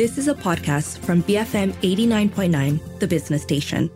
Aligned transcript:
This 0.00 0.16
is 0.16 0.28
a 0.28 0.34
podcast 0.34 0.96
from 1.00 1.22
BFM 1.24 1.72
89.9, 1.82 3.00
the 3.00 3.06
business 3.06 3.42
station. 3.42 3.90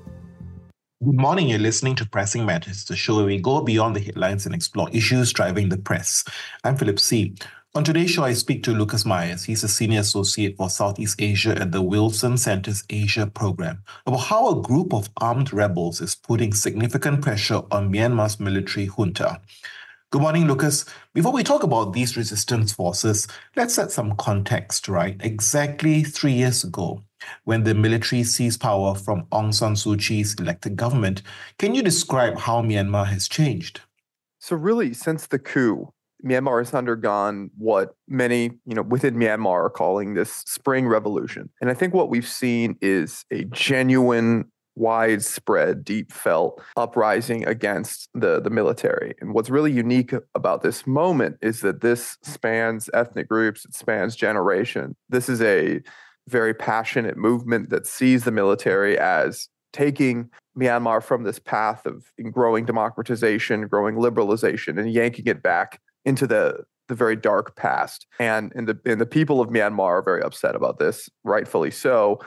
Good 1.03 1.19
morning. 1.19 1.49
You're 1.49 1.59
listening 1.59 1.95
to 1.95 2.07
Pressing 2.07 2.45
Matters, 2.45 2.85
the 2.85 2.95
show 2.95 3.17
where 3.17 3.25
we 3.25 3.41
go 3.41 3.63
beyond 3.63 3.97
the 3.97 4.01
headlines 4.01 4.45
and 4.45 4.55
explore 4.55 4.91
issues 4.91 5.33
driving 5.33 5.71
the 5.71 5.79
press. 5.79 6.23
I'm 6.63 6.77
Philip 6.77 7.01
See. 7.01 7.35
On 7.75 7.83
today's 7.83 8.11
show, 8.11 8.23
I 8.23 8.35
speak 8.35 8.63
to 8.65 8.73
Lucas 8.73 9.07
Myers. 9.07 9.45
He's 9.45 9.65
a 9.65 9.69
senior 9.69 10.01
associate 10.01 10.59
for 10.59 10.69
Southeast 10.69 11.23
Asia 11.23 11.59
at 11.59 11.73
the 11.73 11.81
Wilson 11.81 12.37
Center's 12.37 12.85
Asia 12.91 13.27
program 13.27 13.83
about 14.05 14.19
how 14.19 14.51
a 14.51 14.63
group 14.63 14.93
of 14.93 15.09
armed 15.23 15.55
rebels 15.55 16.03
is 16.03 16.15
putting 16.15 16.53
significant 16.53 17.23
pressure 17.23 17.63
on 17.71 17.91
Myanmar's 17.91 18.39
military 18.39 18.85
junta. 18.85 19.41
Good 20.15 20.23
morning, 20.23 20.47
Lucas. 20.47 20.85
Before 21.13 21.33
we 21.33 21.43
talk 21.43 21.65
about 21.65 21.93
these 21.93 22.17
resistance 22.17 22.73
forces, 22.73 23.27
let's 23.57 23.75
set 23.75 23.91
some 23.91 24.15
context, 24.15 24.87
right? 24.87 25.17
Exactly 25.19 26.05
three 26.05 26.35
years 26.35 26.63
ago, 26.63 27.03
when 27.43 27.65
the 27.65 27.75
military 27.75 28.23
seized 28.23 28.61
power 28.61 28.95
from 28.95 29.25
Aung 29.33 29.53
San 29.53 29.75
Suu 29.75 29.99
Kyi's 29.99 30.35
elected 30.35 30.77
government, 30.77 31.23
can 31.59 31.75
you 31.75 31.83
describe 31.83 32.39
how 32.39 32.63
Myanmar 32.63 33.07
has 33.07 33.27
changed? 33.27 33.81
So, 34.39 34.55
really, 34.55 34.95
since 34.95 35.27
the 35.27 35.41
coup, 35.41 35.93
Myanmar 36.25 36.61
has 36.61 36.73
undergone 36.73 37.51
what 37.59 37.97
many, 38.07 38.53
you 38.67 38.77
know, 38.77 38.83
within 38.83 39.17
Myanmar 39.17 39.65
are 39.65 39.71
calling 39.71 40.15
this 40.15 40.45
spring 40.47 40.87
revolution. 40.87 41.51
And 41.61 41.71
I 41.71 41.75
think 41.75 41.93
what 41.93 42.09
we've 42.09 42.29
seen 42.29 42.79
is 42.81 43.25
a 43.33 43.47
genuine 43.47 44.45
widespread, 44.77 45.85
deep 45.85 46.13
felt 46.13 46.63
uprising 46.77 47.47
against 47.47 48.09
the, 48.15 48.41
the 48.41 48.51
military. 48.51 49.15
And 49.21 49.33
what's 49.33 49.51
really 49.51 49.73
unique 49.73 50.13
about 50.35 50.63
this 50.63 50.87
moment 50.87 51.37
is 51.43 51.61
that 51.61 51.81
this 51.81 52.19
spans 52.23 52.91
ethnic 52.93 53.29
groups, 53.29 53.65
it 53.65 53.75
spans 53.75 54.17
generation. 54.17 54.97
This 55.09 55.29
is 55.29 55.41
a 55.43 55.81
very 56.29 56.55
passionate 56.55 57.17
movement 57.17 57.71
that 57.71 57.87
sees 57.87 58.25
the 58.25 58.33
military 58.33 58.99
as 58.99 59.49
taking 59.73 60.31
Myanmar 60.59 61.03
from 61.03 61.25
this 61.25 61.39
path 61.39 61.85
of 61.85 62.05
growing 62.31 62.65
democratization, 62.65 63.67
growing 63.67 63.97
liberalization, 63.97 64.79
and 64.79 64.93
yanking 64.93 65.27
it 65.27 65.43
back 65.43 65.81
into 66.05 66.27
the 66.27 66.65
the 66.87 66.95
very 66.95 67.17
dark 67.17 67.57
past. 67.57 68.07
And 68.19 68.53
and 68.55 68.69
the 68.69 68.79
and 68.85 69.01
the 69.01 69.07
people 69.07 69.41
of 69.41 69.49
Myanmar 69.49 69.99
are 69.99 70.03
very 70.03 70.23
upset 70.23 70.55
about 70.55 70.79
this, 70.79 71.09
rightfully 71.25 71.71
so. 71.71 72.21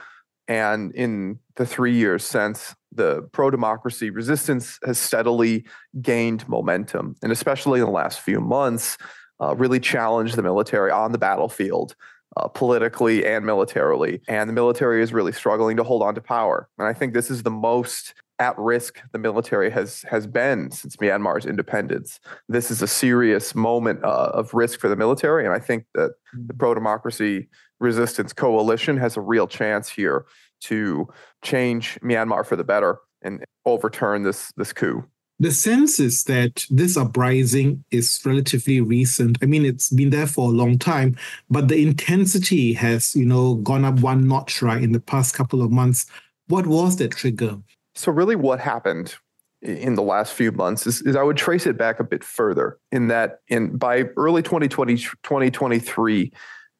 And 0.48 0.92
in 0.94 1.38
the 1.56 1.66
three 1.66 1.94
years 1.94 2.24
since, 2.24 2.74
the 2.90 3.28
pro 3.32 3.50
democracy 3.50 4.10
resistance 4.10 4.78
has 4.84 4.98
steadily 4.98 5.66
gained 6.00 6.48
momentum, 6.48 7.16
and 7.22 7.30
especially 7.30 7.80
in 7.80 7.86
the 7.86 7.92
last 7.92 8.20
few 8.20 8.40
months, 8.40 8.96
uh, 9.40 9.54
really 9.54 9.78
challenged 9.78 10.36
the 10.36 10.42
military 10.42 10.90
on 10.90 11.12
the 11.12 11.18
battlefield. 11.18 11.94
Uh, 12.36 12.46
politically 12.46 13.26
and 13.26 13.44
militarily, 13.44 14.20
and 14.28 14.48
the 14.48 14.52
military 14.52 15.02
is 15.02 15.14
really 15.14 15.32
struggling 15.32 15.76
to 15.78 15.82
hold 15.82 16.02
on 16.02 16.14
to 16.14 16.20
power. 16.20 16.68
And 16.78 16.86
I 16.86 16.92
think 16.92 17.14
this 17.14 17.30
is 17.30 17.42
the 17.42 17.50
most 17.50 18.14
at 18.38 18.56
risk 18.58 19.00
the 19.12 19.18
military 19.18 19.70
has 19.70 20.02
has 20.02 20.26
been 20.26 20.70
since 20.70 20.96
Myanmar's 20.96 21.46
independence. 21.46 22.20
This 22.48 22.70
is 22.70 22.82
a 22.82 22.86
serious 22.86 23.54
moment 23.54 24.04
uh, 24.04 24.30
of 24.34 24.54
risk 24.54 24.78
for 24.78 24.88
the 24.88 24.94
military, 24.94 25.44
and 25.46 25.54
I 25.54 25.58
think 25.58 25.86
that 25.94 26.12
the 26.32 26.54
pro 26.54 26.74
democracy 26.74 27.48
resistance 27.80 28.32
coalition 28.32 28.96
has 28.96 29.16
a 29.16 29.20
real 29.20 29.46
chance 29.46 29.88
here 29.88 30.26
to 30.60 31.08
change 31.42 31.98
Myanmar 32.02 32.44
for 32.44 32.56
the 32.56 32.64
better 32.64 32.98
and 33.22 33.44
overturn 33.64 34.22
this 34.22 34.52
this 34.56 34.72
coup. 34.72 35.04
The 35.40 35.52
sense 35.52 36.00
is 36.00 36.24
that 36.24 36.66
this 36.68 36.96
uprising 36.96 37.84
is 37.92 38.20
relatively 38.24 38.80
recent. 38.80 39.38
I 39.40 39.46
mean, 39.46 39.64
it's 39.64 39.88
been 39.88 40.10
there 40.10 40.26
for 40.26 40.48
a 40.48 40.52
long 40.52 40.78
time, 40.78 41.16
but 41.48 41.68
the 41.68 41.80
intensity 41.80 42.72
has, 42.72 43.14
you 43.14 43.24
know, 43.24 43.54
gone 43.54 43.84
up 43.84 44.00
one 44.00 44.26
notch, 44.26 44.62
right, 44.62 44.82
in 44.82 44.90
the 44.90 45.00
past 45.00 45.36
couple 45.36 45.62
of 45.62 45.70
months. 45.70 46.06
What 46.48 46.66
was 46.66 46.96
that 46.96 47.12
trigger? 47.12 47.58
So, 47.94 48.10
really, 48.10 48.34
what 48.34 48.58
happened 48.58 49.14
in 49.62 49.94
the 49.94 50.02
last 50.02 50.34
few 50.34 50.50
months 50.50 50.86
is, 50.86 51.02
is 51.02 51.14
I 51.14 51.22
would 51.22 51.36
trace 51.36 51.66
it 51.66 51.78
back 51.78 52.00
a 52.00 52.04
bit 52.04 52.24
further 52.24 52.78
in 52.90 53.08
that 53.08 53.40
in 53.48 53.76
by 53.76 54.04
early 54.16 54.42
2020, 54.42 54.96
2023, 54.96 56.32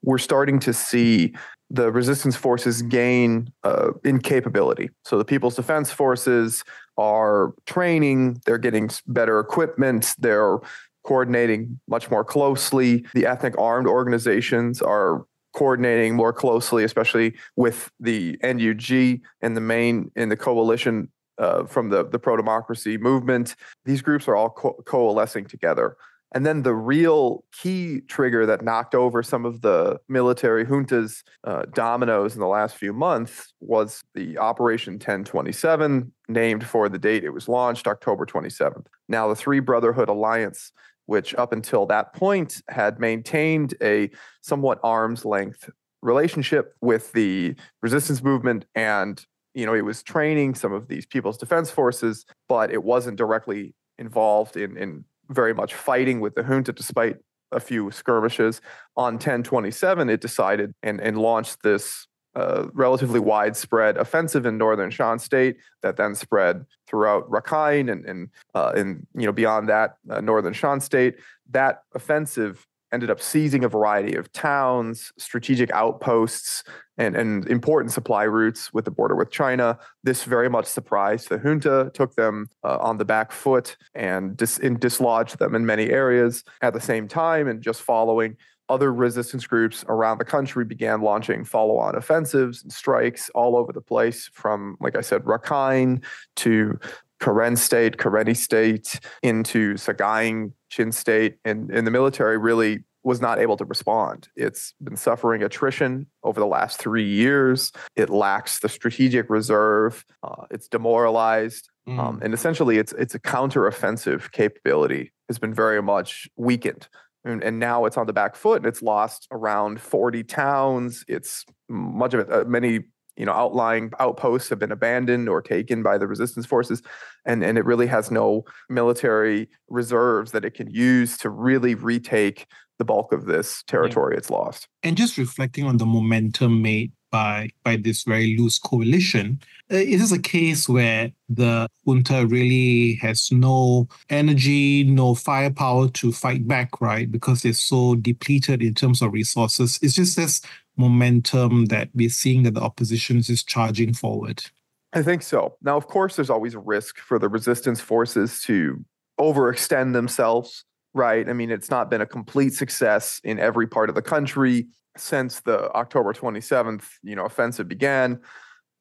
we're 0.03 0.19
starting 0.19 0.59
to 0.61 0.73
see 0.73 1.35
the 1.71 1.93
resistance 1.93 2.37
forces 2.37 2.83
gain 2.83 3.53
uh, 3.63 3.91
in 4.05 4.21
capability. 4.21 4.89
So 5.05 5.19
the 5.19 5.25
People's 5.25 5.57
Defense 5.57 5.91
Forces 5.91 6.65
are 6.97 7.53
training, 7.67 8.41
they're 8.47 8.59
getting 8.59 8.91
better 9.07 9.39
equipment, 9.39 10.15
they're 10.19 10.59
coordinating 11.05 11.79
much 11.89 12.11
more 12.11 12.25
closely. 12.25 13.05
The 13.15 13.27
ethnic 13.27 13.57
armed 13.59 13.87
organizations 13.87 14.83
are 14.83 15.25
coordinating 15.55 16.15
more 16.15 16.33
closely, 16.33 16.85
especially 16.85 17.35
with 17.57 17.91
the 18.01 18.39
NUG 18.43 19.21
and 19.43 19.57
the 19.57 19.61
main 19.61 20.11
in 20.17 20.29
the 20.29 20.37
coalition 20.37 21.11
uh, 21.39 21.65
from 21.65 21.91
the, 21.91 22.05
the 22.05 22.19
pro 22.19 22.37
democracy 22.37 22.99
movement. 22.99 23.57
These 23.85 24.03
groups 24.03 24.29
are 24.29 24.37
all 24.37 24.51
co- 24.51 24.83
coalescing 24.85 25.47
together. 25.47 25.97
And 26.35 26.45
then 26.45 26.63
the 26.63 26.75
real 26.75 27.45
key 27.53 28.03
trigger 28.03 28.45
that 28.47 28.63
knocked 28.63 28.95
over 28.95 29.23
some 29.23 29.47
of 29.47 29.63
the 29.63 29.99
military 30.09 30.65
juntas 30.65 31.23
uh, 31.45 31.63
dominoes 31.75 32.35
in 32.35 32.41
the 32.41 32.47
last 32.47 32.77
few 32.77 32.93
months 32.93 33.55
was 33.61 34.03
the 34.15 34.37
Operation 34.37 34.95
1027, 34.95 36.13
named 36.29 36.67
for 36.67 36.89
the 36.89 36.99
date 36.99 37.25
it 37.25 37.31
was 37.31 37.49
launched, 37.49 37.87
October 37.87 38.27
27th. 38.27 38.87
Now, 39.09 39.29
the 39.29 39.37
Three 39.37 39.61
Brotherhood 39.61 40.09
Alliance 40.09 40.73
which 41.09 41.35
up 41.37 41.55
until 41.55 41.87
that 41.87 42.13
point 42.13 42.61
had 42.69 43.01
maintained 43.01 43.73
a 43.83 44.11
somewhat 44.43 44.79
arm's 44.83 45.25
length 45.25 45.71
relationship 46.03 46.75
with 46.83 47.11
the 47.13 47.57
resistance 47.83 48.23
movement 48.23 48.67
and 48.75 49.25
you 49.55 49.65
know 49.65 49.75
it 49.75 49.85
was 49.85 50.03
training 50.03 50.55
some 50.55 50.73
of 50.73 50.87
these 50.87 51.07
people's 51.07 51.39
defense 51.39 51.71
forces 51.71 52.27
but 52.47 52.71
it 52.71 52.85
wasn't 52.85 53.17
directly 53.17 53.75
involved 53.99 54.57
in 54.57 54.77
in 54.77 55.03
very 55.29 55.55
much 55.55 55.75
fighting 55.75 56.21
with 56.21 56.35
the 56.35 56.43
junta 56.43 56.73
despite 56.73 57.17
a 57.53 57.61
few 57.61 57.91
skirmishes 57.91 58.61
on 58.97 59.15
1027 59.15 60.11
it 60.11 60.21
decided 60.21 60.75
and 60.83 61.01
and 61.01 61.17
launched 61.17 61.63
this 61.63 62.07
a 62.35 62.69
relatively 62.73 63.19
widespread 63.19 63.97
offensive 63.97 64.47
in 64.47 64.59
northern 64.59 64.91
Shan 64.91 65.19
State 65.19 65.57
that 65.83 65.97
then 65.97 66.15
spread 66.15 66.65
throughout 66.87 67.29
Rakhine 67.29 67.91
and 67.91 68.05
and, 68.05 68.29
uh, 68.55 68.73
and 68.77 69.07
you 69.15 69.27
know 69.27 69.33
beyond 69.33 69.69
that 69.69 69.97
uh, 70.09 70.21
northern 70.21 70.53
Shan 70.53 70.81
State. 70.81 71.17
That 71.51 71.83
offensive 71.95 72.67
ended 72.93 73.11
up 73.11 73.21
seizing 73.21 73.65
a 73.65 73.69
variety 73.69 74.15
of 74.15 74.33
towns, 74.33 75.13
strategic 75.19 75.71
outposts, 75.73 76.65
and, 76.97 77.17
and 77.17 77.47
important 77.47 77.93
supply 77.93 78.25
routes 78.25 78.73
with 78.73 78.85
the 78.85 78.91
border 78.91 79.15
with 79.15 79.31
China. 79.31 79.79
This 80.03 80.25
very 80.25 80.49
much 80.49 80.67
surprised 80.67 81.29
the 81.29 81.39
junta, 81.39 81.91
took 81.95 82.15
them 82.15 82.49
uh, 82.65 82.79
on 82.81 82.99
the 82.99 83.05
back 83.05 83.33
foot, 83.33 83.77
and, 83.95 84.37
dis- 84.37 84.59
and 84.59 84.81
dislodged 84.81 85.39
them 85.39 85.55
in 85.55 85.67
many 85.67 85.91
areas. 85.91 86.45
At 86.63 86.73
the 86.73 86.81
same 86.81 87.09
time, 87.09 87.47
and 87.49 87.63
just 87.63 87.83
following, 87.83 88.37
other 88.69 88.93
resistance 88.93 89.47
groups 89.47 89.85
around 89.89 90.19
the 90.19 90.25
country 90.25 90.65
began 90.65 91.01
launching 91.01 91.45
follow 91.45 91.79
on 91.79 91.95
offensives 91.95 92.63
and 92.63 92.71
strikes 92.71 93.31
all 93.35 93.57
over 93.57 93.73
the 93.73 93.81
place, 93.81 94.29
from, 94.33 94.77
like 94.81 94.97
I 94.97 95.01
said, 95.01 95.23
Rakhine 95.25 96.05
to 96.37 96.79
Karen 97.21 97.57
State, 97.57 97.97
Karenni 97.97 98.37
State, 98.37 99.01
into 99.23 99.75
Sagaing 99.75 100.53
Chin 100.69 100.93
State. 100.93 101.39
And, 101.45 101.71
and 101.71 101.87
the 101.87 101.91
military 101.91 102.39
really 102.39 102.85
was 103.05 103.21
not 103.21 103.39
able 103.39 103.57
to 103.57 103.65
respond. 103.65 104.29
It's 104.37 104.75
been 104.83 104.97
suffering 104.97 105.43
attrition 105.43 106.07
over 106.25 106.41
the 106.41 106.47
last 106.47 106.79
three 106.79 107.07
years. 107.09 107.73
It 107.97 108.11
lacks 108.11 108.59
the 108.59 108.69
strategic 108.69 109.31
reserve. 109.31 110.05
Uh, 110.23 110.45
it's 110.51 110.69
demoralized. 110.69 111.71
Mm. 111.89 111.99
Um, 111.99 112.21
and 112.23 112.35
essentially, 112.35 112.79
it's, 112.79 112.93
it's 112.93 113.15
a 113.15 113.21
counteroffensive 113.21 114.33
capability 114.33 115.13
has 115.29 115.39
been 115.39 115.55
very 115.55 115.83
much 115.83 116.29
weakened 116.37 116.89
and, 117.25 117.43
and, 117.43 117.59
now 117.59 117.85
it's 117.85 117.97
on 117.97 118.07
the 118.07 118.13
back 118.13 118.37
foot 118.37 118.59
and 118.59 118.67
it's 118.67 118.83
lost 118.83 119.27
around 119.31 119.81
40 119.81 120.25
towns 120.25 121.05
it's 121.09 121.45
much 121.69 122.15
of 122.15 122.21
it 122.21 122.33
uh, 122.33 122.45
many 122.45 122.81
you 123.19 123.27
know 123.27 123.33
outlying 123.33 123.91
outposts 123.99 124.49
have 124.49 124.59
been 124.59 124.73
abandoned 124.73 125.29
or 125.29 125.43
taken 125.43 125.83
by 125.83 125.99
the 125.99 126.07
resistance 126.07 126.47
forces 126.47 126.83
and 127.27 127.43
and 127.43 127.59
it 127.59 127.65
really 127.65 127.87
has 127.87 128.11
no 128.11 128.45
military 128.69 129.49
reserves 129.69 130.33
that 130.33 130.45
it 130.45 130.55
can 130.55 130.71
use 130.71 131.19
to 131.19 131.29
really 131.29 131.75
retake 131.75 132.47
the 132.79 132.85
bulk 132.85 133.13
of 133.13 133.27
this 133.27 133.63
territory 133.65 134.15
yeah. 134.15 134.19
it's 134.19 134.31
lost 134.31 134.69
and 134.83 134.97
just 134.97 135.19
reflecting 135.19 135.65
on 135.65 135.77
the 135.77 135.87
momentum 135.87 136.63
made 136.63 136.93
by 137.11 137.49
by 137.65 137.77
this 137.77 138.05
very 138.05 138.37
loose 138.37 138.59
coalition. 138.59 139.41
Uh, 139.71 139.77
it 139.77 140.01
is 140.01 140.13
a 140.13 140.19
case 140.19 140.69
where 140.69 141.11
the 141.29 141.69
junta 141.85 142.27
really 142.27 142.95
has 142.95 143.31
no 143.31 143.89
energy, 144.09 144.85
no 144.85 145.15
firepower 145.15 145.89
to 145.89 146.13
fight 146.13 146.47
back, 146.47 146.81
right? 146.81 147.11
Because 147.11 147.43
they're 147.43 147.53
so 147.53 147.95
depleted 147.95 148.63
in 148.63 148.75
terms 148.75 149.03
of 149.03 149.13
resources. 149.13 149.79
It's 149.83 149.95
just 149.95 150.17
this 150.17 150.41
momentum 150.79 151.67
that 151.67 151.91
we're 151.95 152.09
seeing 152.09 152.45
that 152.45 152.55
the 152.55 152.61
opposition 152.61 153.19
is 153.19 153.43
charging 153.43 153.93
forward. 153.93 154.45
I 154.93 155.03
think 155.03 155.23
so. 155.23 155.57
Now, 155.63 155.77
of 155.77 155.87
course, 155.87 156.17
there's 156.17 156.31
always 156.31 156.55
a 156.55 156.59
risk 156.59 156.99
for 156.99 157.19
the 157.19 157.29
resistance 157.29 157.81
forces 157.81 158.41
to 158.43 158.85
overextend 159.21 159.93
themselves 159.93 160.65
right? 160.95 161.29
I 161.29 161.33
mean, 161.33 161.51
it's 161.51 161.71
not 161.71 161.91
been 161.91 162.01
a 162.01 162.07
complete 162.07 162.55
success 162.55 163.21
in 163.25 163.39
every 163.39 163.67
part 163.67 163.89
of 163.89 163.95
the 163.95 164.03
country 164.03 164.67
since 164.97 165.41
the 165.41 165.71
October 165.73 166.13
27th, 166.13 166.85
you 167.03 167.15
know, 167.15 167.25
offensive 167.25 167.69
began. 167.69 168.21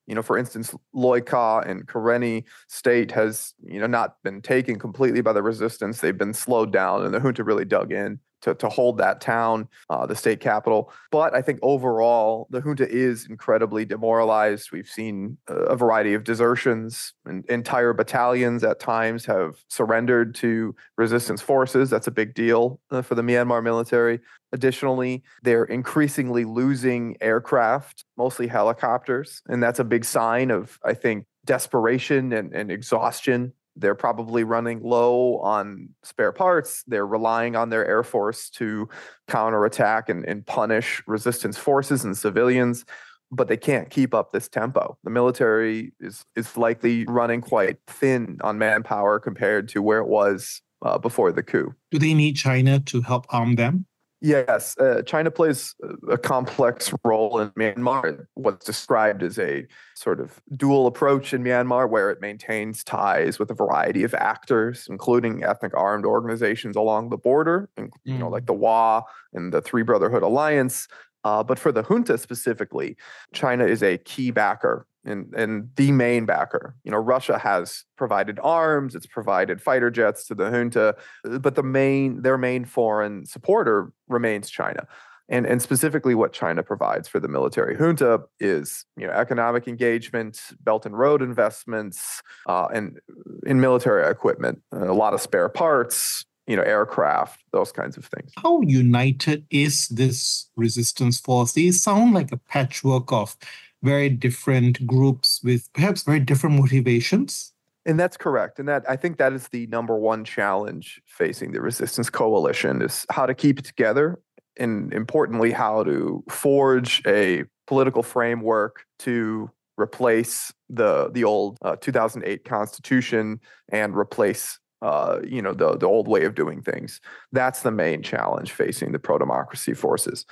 You 0.07 0.15
know, 0.15 0.21
for 0.21 0.37
instance, 0.37 0.73
Loikaw 0.95 1.67
and 1.67 1.85
Karenni 1.85 2.45
state 2.67 3.11
has, 3.11 3.53
you 3.63 3.79
know, 3.79 3.87
not 3.87 4.15
been 4.23 4.41
taken 4.41 4.79
completely 4.79 5.21
by 5.21 5.33
the 5.33 5.43
resistance. 5.43 5.99
They've 5.99 6.17
been 6.17 6.33
slowed 6.33 6.71
down 6.71 7.05
and 7.05 7.13
the 7.13 7.19
junta 7.19 7.43
really 7.43 7.65
dug 7.65 7.91
in 7.91 8.19
to, 8.41 8.55
to 8.55 8.69
hold 8.69 8.97
that 8.97 9.21
town, 9.21 9.67
uh, 9.89 10.05
the 10.05 10.15
state 10.15 10.39
capital. 10.39 10.91
But 11.11 11.35
I 11.35 11.41
think 11.41 11.59
overall, 11.61 12.47
the 12.49 12.61
junta 12.61 12.87
is 12.89 13.27
incredibly 13.27 13.85
demoralized. 13.85 14.71
We've 14.71 14.87
seen 14.87 15.37
a 15.47 15.75
variety 15.75 16.13
of 16.13 16.23
desertions, 16.23 17.13
and 17.25 17.45
entire 17.45 17.93
battalions 17.93 18.63
at 18.63 18.79
times 18.79 19.25
have 19.25 19.63
surrendered 19.69 20.35
to 20.35 20.75
resistance 20.97 21.41
forces. 21.41 21.89
That's 21.89 22.07
a 22.07 22.11
big 22.11 22.33
deal 22.33 22.79
uh, 22.91 23.01
for 23.01 23.15
the 23.15 23.21
Myanmar 23.21 23.63
military. 23.63 24.19
Additionally, 24.53 25.23
they're 25.43 25.65
increasingly 25.65 26.45
losing 26.45 27.17
aircraft, 27.19 28.05
mostly 28.17 28.47
helicopters. 28.47 29.41
And 29.47 29.61
that's 29.61 29.79
a 29.79 29.83
big 29.83 30.05
sign 30.05 30.51
of, 30.51 30.79
I 30.85 30.93
think, 30.93 31.25
desperation 31.43 32.33
and, 32.33 32.53
and 32.53 32.71
exhaustion 32.71 33.53
they're 33.77 33.95
probably 33.95 34.43
running 34.43 34.81
low 34.81 35.37
on 35.39 35.89
spare 36.03 36.31
parts. 36.31 36.83
They're 36.87 37.07
relying 37.07 37.55
on 37.55 37.69
their 37.69 37.85
Air 37.87 38.03
Force 38.03 38.49
to 38.51 38.87
counterattack 39.27 40.09
and, 40.09 40.25
and 40.25 40.45
punish 40.45 41.01
resistance 41.07 41.57
forces 41.57 42.03
and 42.03 42.17
civilians, 42.17 42.85
but 43.31 43.47
they 43.47 43.57
can't 43.57 43.89
keep 43.89 44.13
up 44.13 44.31
this 44.31 44.47
tempo. 44.47 44.97
The 45.03 45.09
military 45.09 45.93
is, 45.99 46.23
is 46.35 46.57
likely 46.57 47.05
running 47.07 47.41
quite 47.41 47.77
thin 47.87 48.37
on 48.41 48.57
manpower 48.57 49.19
compared 49.19 49.69
to 49.69 49.81
where 49.81 49.99
it 49.99 50.07
was 50.07 50.61
uh, 50.81 50.97
before 50.97 51.31
the 51.31 51.43
coup. 51.43 51.73
Do 51.91 51.97
they 51.99 52.13
need 52.13 52.35
China 52.35 52.79
to 52.81 53.01
help 53.01 53.25
arm 53.29 53.55
them? 53.55 53.86
Yes, 54.19 54.75
uh, 54.79 55.03
China 55.03 55.29
plays 55.29 55.75
a 56.09 56.17
complex 56.17 56.91
role 57.03 57.39
in 57.39 57.51
Myanmar. 57.51 58.25
What's 58.33 58.65
described 58.65 59.21
as 59.21 59.37
a 59.37 59.67
sort 59.95 60.19
of 60.19 60.41
dual 60.55 60.87
approach 60.87 61.33
in 61.33 61.43
Myanmar, 61.43 61.87
where 61.87 62.09
it 62.09 62.19
maintains 62.19 62.83
ties 62.83 63.37
with 63.37 63.51
a 63.51 63.53
variety 63.53 64.03
of 64.03 64.15
actors, 64.15 64.87
including 64.89 65.43
ethnic 65.43 65.75
armed 65.77 66.05
organizations 66.05 66.75
along 66.75 67.09
the 67.09 67.17
border, 67.17 67.69
and, 67.77 67.91
mm. 67.91 67.95
you 68.05 68.17
know, 68.17 68.29
like 68.29 68.43
mm. 68.43 68.47
the 68.47 68.53
WA 68.53 69.03
and 69.33 69.53
the 69.53 69.61
Three 69.61 69.83
Brotherhood 69.83 70.23
Alliance. 70.23 70.87
Uh, 71.23 71.43
but 71.43 71.59
for 71.59 71.71
the 71.71 71.83
junta 71.83 72.17
specifically, 72.17 72.97
China 73.33 73.65
is 73.65 73.83
a 73.83 73.97
key 73.99 74.31
backer 74.31 74.87
and, 75.07 75.33
and 75.33 75.69
the 75.75 75.91
main 75.91 76.25
backer. 76.25 76.75
You 76.83 76.91
know, 76.91 76.97
Russia 76.97 77.37
has 77.37 77.83
provided 77.97 78.39
arms, 78.43 78.95
it's 78.95 79.05
provided 79.05 79.61
fighter 79.61 79.89
jets 79.89 80.25
to 80.27 80.35
the 80.35 80.49
junta, 80.49 80.95
but 81.23 81.55
the 81.55 81.63
main 81.63 82.21
their 82.21 82.37
main 82.37 82.65
foreign 82.65 83.25
supporter 83.25 83.91
remains 84.07 84.49
China. 84.49 84.87
And, 85.29 85.45
and 85.45 85.61
specifically 85.61 86.15
what 86.15 86.31
China 86.31 86.63
provides 86.63 87.09
for 87.09 87.19
the 87.19 87.27
military 87.27 87.75
junta 87.75 88.21
is 88.39 88.85
you 88.95 89.05
know 89.05 89.13
economic 89.13 89.67
engagement, 89.67 90.39
Belt 90.61 90.85
and 90.85 90.97
Road 90.97 91.21
investments, 91.21 92.21
uh, 92.47 92.67
and 92.73 92.99
in 93.45 93.59
military 93.59 94.09
equipment, 94.09 94.61
a 94.71 94.93
lot 94.93 95.13
of 95.13 95.19
spare 95.21 95.49
parts, 95.49 96.25
you 96.47 96.55
know, 96.55 96.63
aircraft, 96.63 97.43
those 97.51 97.73
kinds 97.73 97.97
of 97.97 98.05
things. 98.05 98.31
How 98.37 98.61
united 98.61 99.45
is 99.49 99.89
this 99.89 100.49
resistance 100.55 101.19
force? 101.19 101.53
They 101.53 101.71
sound 101.71 102.13
like 102.13 102.31
a 102.31 102.37
patchwork 102.37 103.11
of 103.11 103.35
very 103.83 104.09
different 104.09 104.85
groups 104.85 105.41
with 105.43 105.71
perhaps 105.73 106.03
very 106.03 106.19
different 106.19 106.57
motivations. 106.57 107.53
And 107.85 107.99
that's 107.99 108.17
correct. 108.17 108.59
And 108.59 108.67
that 108.67 108.83
I 108.89 108.97
think 108.97 109.17
that 109.17 109.31
is 109.33 109.47
the 109.47 109.67
number 109.67 109.97
one 109.97 110.25
challenge 110.25 111.01
facing 111.05 111.53
the 111.53 111.61
resistance 111.61 112.09
coalition 112.09 112.81
is 112.81 113.05
how 113.09 113.25
to 113.25 113.33
keep 113.33 113.59
it 113.59 113.65
together 113.65 114.19
and 114.57 114.93
importantly 114.93 115.51
how 115.51 115.83
to 115.83 116.23
forge 116.29 117.01
a 117.07 117.45
political 117.65 118.03
framework 118.03 118.85
to 118.99 119.49
replace 119.77 120.53
the 120.69 121.09
the 121.11 121.23
old 121.23 121.57
uh, 121.61 121.75
2008 121.77 122.43
constitution 122.43 123.39
and 123.69 123.95
replace 123.95 124.59
uh, 124.81 125.19
you 125.23 125.41
know 125.41 125.53
the 125.53 125.77
the 125.77 125.85
old 125.85 126.07
way 126.07 126.25
of 126.25 126.35
doing 126.35 126.61
things. 126.61 126.99
That's 127.31 127.61
the 127.61 127.71
main 127.71 128.03
challenge 128.03 128.51
facing 128.51 128.91
the 128.91 128.99
pro 128.99 129.17
democracy 129.17 129.73
forces. 129.73 130.25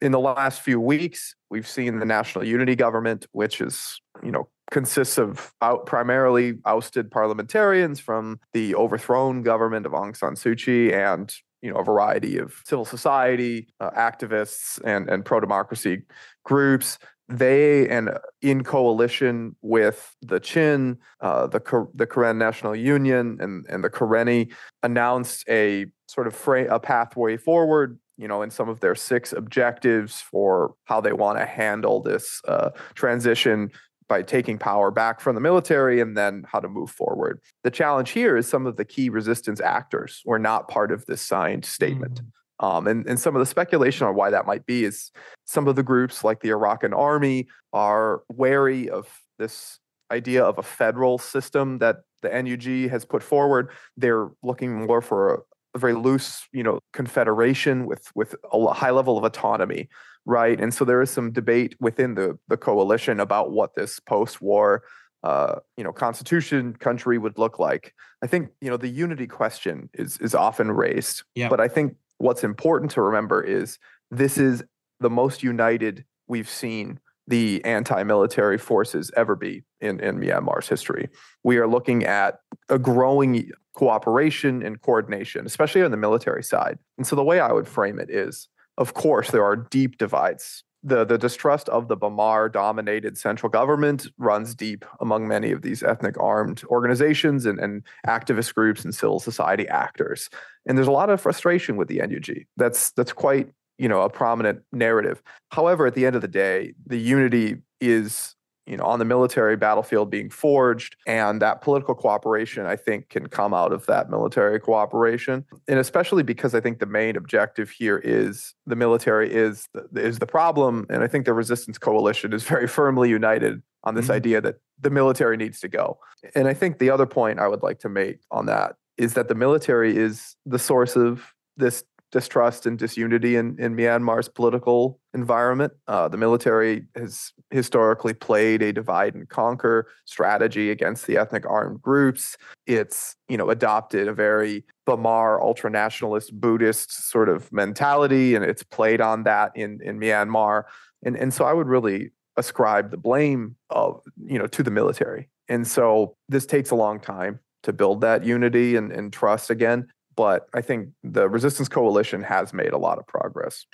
In 0.00 0.12
the 0.12 0.20
last 0.20 0.60
few 0.60 0.80
weeks, 0.80 1.34
we've 1.50 1.68
seen 1.68 1.98
the 1.98 2.06
national 2.06 2.44
unity 2.44 2.76
government, 2.76 3.26
which 3.32 3.60
is 3.60 4.00
you 4.22 4.30
know 4.30 4.48
consists 4.70 5.18
of 5.18 5.52
out 5.60 5.86
primarily 5.86 6.54
ousted 6.64 7.10
parliamentarians 7.10 8.00
from 8.00 8.40
the 8.52 8.74
overthrown 8.74 9.42
government 9.42 9.86
of 9.86 9.92
Aung 9.92 10.16
San 10.16 10.34
Suu 10.34 10.56
Kyi 10.56 10.92
and 10.92 11.34
you 11.62 11.70
know 11.70 11.78
a 11.78 11.84
variety 11.84 12.38
of 12.38 12.62
civil 12.64 12.84
society 12.84 13.68
uh, 13.80 13.90
activists 13.90 14.80
and 14.84 15.08
and 15.08 15.24
pro 15.24 15.40
democracy 15.40 16.02
groups 16.44 16.98
they 17.28 17.88
and 17.88 18.10
in 18.42 18.64
coalition 18.64 19.56
with 19.62 20.14
the 20.20 20.40
Chin, 20.40 20.98
uh, 21.20 21.46
the 21.46 21.88
the 21.94 22.06
Karen 22.06 22.38
National 22.38 22.76
Union, 22.76 23.38
and 23.40 23.64
and 23.68 23.82
the 23.82 23.90
Karenni 23.90 24.52
announced 24.82 25.44
a 25.48 25.86
sort 26.06 26.26
of 26.26 26.34
fra- 26.34 26.74
a 26.74 26.78
pathway 26.78 27.36
forward. 27.36 27.98
You 28.16 28.28
know, 28.28 28.42
in 28.42 28.50
some 28.50 28.68
of 28.68 28.80
their 28.80 28.94
six 28.94 29.32
objectives 29.32 30.20
for 30.20 30.74
how 30.84 31.00
they 31.00 31.12
want 31.12 31.38
to 31.38 31.46
handle 31.46 32.00
this 32.00 32.40
uh, 32.46 32.70
transition 32.94 33.70
by 34.08 34.22
taking 34.22 34.58
power 34.58 34.90
back 34.90 35.20
from 35.20 35.34
the 35.34 35.40
military 35.40 36.00
and 36.00 36.16
then 36.16 36.44
how 36.50 36.60
to 36.60 36.68
move 36.68 36.90
forward. 36.90 37.40
The 37.62 37.70
challenge 37.70 38.10
here 38.10 38.36
is 38.36 38.46
some 38.46 38.66
of 38.66 38.76
the 38.76 38.84
key 38.84 39.08
resistance 39.08 39.60
actors 39.60 40.22
were 40.24 40.38
not 40.38 40.68
part 40.68 40.92
of 40.92 41.06
this 41.06 41.22
signed 41.22 41.64
statement. 41.64 42.20
Mm. 42.20 42.26
Um, 42.60 42.86
and, 42.86 43.06
and 43.06 43.18
some 43.18 43.34
of 43.34 43.40
the 43.40 43.46
speculation 43.46 44.06
on 44.06 44.14
why 44.14 44.30
that 44.30 44.46
might 44.46 44.64
be 44.66 44.84
is 44.84 45.10
some 45.44 45.66
of 45.66 45.74
the 45.74 45.82
groups, 45.82 46.22
like 46.22 46.40
the 46.40 46.50
Arakan 46.50 46.96
Army, 46.96 47.48
are 47.72 48.22
wary 48.28 48.88
of 48.88 49.08
this 49.38 49.80
idea 50.10 50.44
of 50.44 50.58
a 50.58 50.62
federal 50.62 51.18
system 51.18 51.78
that 51.78 51.96
the 52.22 52.28
NUG 52.28 52.90
has 52.90 53.04
put 53.04 53.22
forward. 53.22 53.70
They're 53.96 54.28
looking 54.42 54.86
more 54.86 55.02
for 55.02 55.44
a, 55.74 55.78
very 55.78 55.94
loose, 55.94 56.46
you 56.52 56.62
know, 56.62 56.80
confederation 56.92 57.86
with 57.86 58.10
with 58.14 58.34
a 58.52 58.72
high 58.72 58.90
level 58.90 59.18
of 59.18 59.24
autonomy, 59.24 59.88
right? 60.24 60.60
And 60.60 60.72
so 60.72 60.84
there 60.84 61.02
is 61.02 61.10
some 61.10 61.32
debate 61.32 61.76
within 61.80 62.14
the 62.14 62.38
the 62.48 62.56
coalition 62.56 63.20
about 63.20 63.50
what 63.50 63.74
this 63.74 64.00
post-war 64.00 64.84
uh, 65.24 65.58
you 65.78 65.82
know, 65.82 65.92
constitution 65.92 66.74
country 66.74 67.16
would 67.16 67.38
look 67.38 67.58
like. 67.58 67.94
I 68.22 68.26
think 68.26 68.50
you 68.60 68.68
know 68.68 68.76
the 68.76 68.88
unity 68.88 69.26
question 69.26 69.88
is 69.94 70.18
is 70.18 70.34
often 70.34 70.70
raised, 70.70 71.22
yeah. 71.34 71.48
but 71.48 71.60
I 71.60 71.68
think 71.68 71.96
what's 72.18 72.44
important 72.44 72.90
to 72.92 73.02
remember 73.02 73.42
is 73.42 73.78
this 74.10 74.36
is 74.36 74.62
the 75.00 75.08
most 75.10 75.42
united 75.42 76.04
we've 76.28 76.48
seen 76.48 77.00
the 77.26 77.64
anti-military 77.64 78.58
forces 78.58 79.10
ever 79.16 79.34
be 79.36 79.62
in, 79.80 80.00
in 80.00 80.18
Myanmar's 80.18 80.68
history. 80.68 81.08
We 81.42 81.56
are 81.58 81.66
looking 81.66 82.04
at 82.04 82.38
a 82.68 82.78
growing 82.78 83.50
cooperation 83.74 84.62
and 84.62 84.80
coordination, 84.80 85.46
especially 85.46 85.82
on 85.82 85.90
the 85.90 85.96
military 85.96 86.42
side. 86.42 86.78
And 86.98 87.06
so 87.06 87.16
the 87.16 87.24
way 87.24 87.40
I 87.40 87.52
would 87.52 87.66
frame 87.66 87.98
it 87.98 88.10
is, 88.10 88.48
of 88.78 88.94
course, 88.94 89.30
there 89.30 89.44
are 89.44 89.56
deep 89.56 89.98
divides. 89.98 90.64
The, 90.86 91.06
the 91.06 91.16
distrust 91.16 91.70
of 91.70 91.88
the 91.88 91.96
Bamar 91.96 92.52
dominated 92.52 93.16
central 93.16 93.48
government 93.48 94.06
runs 94.18 94.54
deep 94.54 94.84
among 95.00 95.26
many 95.26 95.50
of 95.50 95.62
these 95.62 95.82
ethnic 95.82 96.20
armed 96.20 96.62
organizations 96.66 97.46
and, 97.46 97.58
and 97.58 97.82
activist 98.06 98.54
groups 98.54 98.84
and 98.84 98.94
civil 98.94 99.18
society 99.18 99.66
actors 99.68 100.28
and 100.66 100.78
there's 100.78 100.88
a 100.88 100.92
lot 100.92 101.10
of 101.10 101.20
frustration 101.20 101.76
with 101.76 101.88
the 101.88 101.98
NUG. 101.98 102.46
That's 102.56 102.90
that's 102.92 103.12
quite 103.12 103.50
you 103.78 103.88
know 103.88 104.02
a 104.02 104.10
prominent 104.10 104.62
narrative. 104.72 105.22
However, 105.50 105.86
at 105.86 105.94
the 105.94 106.06
end 106.06 106.16
of 106.16 106.22
the 106.22 106.28
day, 106.28 106.74
the 106.86 106.98
unity 106.98 107.58
is 107.80 108.34
you 108.66 108.76
know 108.76 108.84
on 108.84 108.98
the 108.98 109.04
military 109.04 109.56
battlefield 109.56 110.10
being 110.10 110.30
forged 110.30 110.96
and 111.06 111.42
that 111.42 111.60
political 111.60 111.94
cooperation 111.94 112.66
i 112.66 112.76
think 112.76 113.08
can 113.08 113.26
come 113.28 113.52
out 113.52 113.72
of 113.72 113.84
that 113.86 114.10
military 114.10 114.58
cooperation 114.58 115.44
and 115.68 115.78
especially 115.78 116.22
because 116.22 116.54
i 116.54 116.60
think 116.60 116.78
the 116.78 116.86
main 116.86 117.16
objective 117.16 117.70
here 117.70 117.98
is 117.98 118.54
the 118.66 118.76
military 118.76 119.32
is 119.32 119.68
the, 119.74 120.00
is 120.00 120.18
the 120.18 120.26
problem 120.26 120.86
and 120.88 121.02
i 121.02 121.06
think 121.06 121.24
the 121.24 121.34
resistance 121.34 121.78
coalition 121.78 122.32
is 122.32 122.42
very 122.42 122.66
firmly 122.78 123.08
united 123.08 123.62
on 123.84 123.94
this 123.94 124.06
mm-hmm. 124.06 124.12
idea 124.12 124.40
that 124.40 124.56
the 124.80 124.90
military 124.90 125.36
needs 125.36 125.60
to 125.60 125.68
go 125.68 125.98
and 126.34 126.48
i 126.48 126.54
think 126.54 126.78
the 126.78 126.90
other 126.90 127.06
point 127.06 127.38
i 127.38 127.46
would 127.46 127.62
like 127.62 127.78
to 127.78 127.88
make 127.88 128.20
on 128.30 128.46
that 128.46 128.76
is 128.96 129.14
that 129.14 129.28
the 129.28 129.34
military 129.34 129.96
is 129.96 130.36
the 130.46 130.58
source 130.58 130.96
of 130.96 131.34
this 131.56 131.84
distrust 132.14 132.64
and 132.64 132.78
disunity 132.78 133.34
in, 133.34 133.56
in 133.58 133.74
Myanmar's 133.74 134.28
political 134.28 135.00
environment. 135.14 135.72
Uh, 135.88 136.06
the 136.06 136.16
military 136.16 136.86
has 136.94 137.32
historically 137.50 138.14
played 138.14 138.62
a 138.62 138.72
divide 138.72 139.16
and 139.16 139.28
conquer 139.28 139.88
strategy 140.04 140.70
against 140.70 141.08
the 141.08 141.18
ethnic 141.18 141.44
armed 141.44 141.82
groups. 141.82 142.36
It's 142.68 143.16
you 143.28 143.36
know 143.36 143.50
adopted 143.50 144.06
a 144.06 144.14
very 144.14 144.62
Bamar 144.86 145.42
ultranationalist 145.42 146.32
Buddhist 146.34 147.10
sort 147.10 147.28
of 147.28 147.52
mentality, 147.52 148.36
and 148.36 148.44
it's 148.44 148.62
played 148.62 149.00
on 149.00 149.24
that 149.24 149.50
in 149.56 149.80
in 149.82 149.98
Myanmar. 149.98 150.62
And 151.04 151.16
and 151.16 151.34
so 151.34 151.44
I 151.44 151.52
would 151.52 151.66
really 151.66 152.12
ascribe 152.36 152.92
the 152.92 152.96
blame 152.96 153.56
of 153.70 154.00
you 154.24 154.38
know 154.38 154.46
to 154.46 154.62
the 154.62 154.70
military. 154.70 155.28
And 155.48 155.66
so 155.66 156.16
this 156.28 156.46
takes 156.46 156.70
a 156.70 156.76
long 156.76 157.00
time 157.00 157.40
to 157.64 157.72
build 157.72 158.02
that 158.02 158.24
unity 158.24 158.76
and, 158.76 158.92
and 158.92 159.12
trust 159.12 159.50
again. 159.50 159.88
But 160.16 160.48
I 160.54 160.60
think 160.60 160.90
the 161.02 161.28
Resistance 161.28 161.68
Coalition 161.68 162.22
has 162.22 162.52
made 162.52 162.72
a 162.72 162.78
lot 162.78 162.98
of 162.98 163.06
progress. 163.06 163.66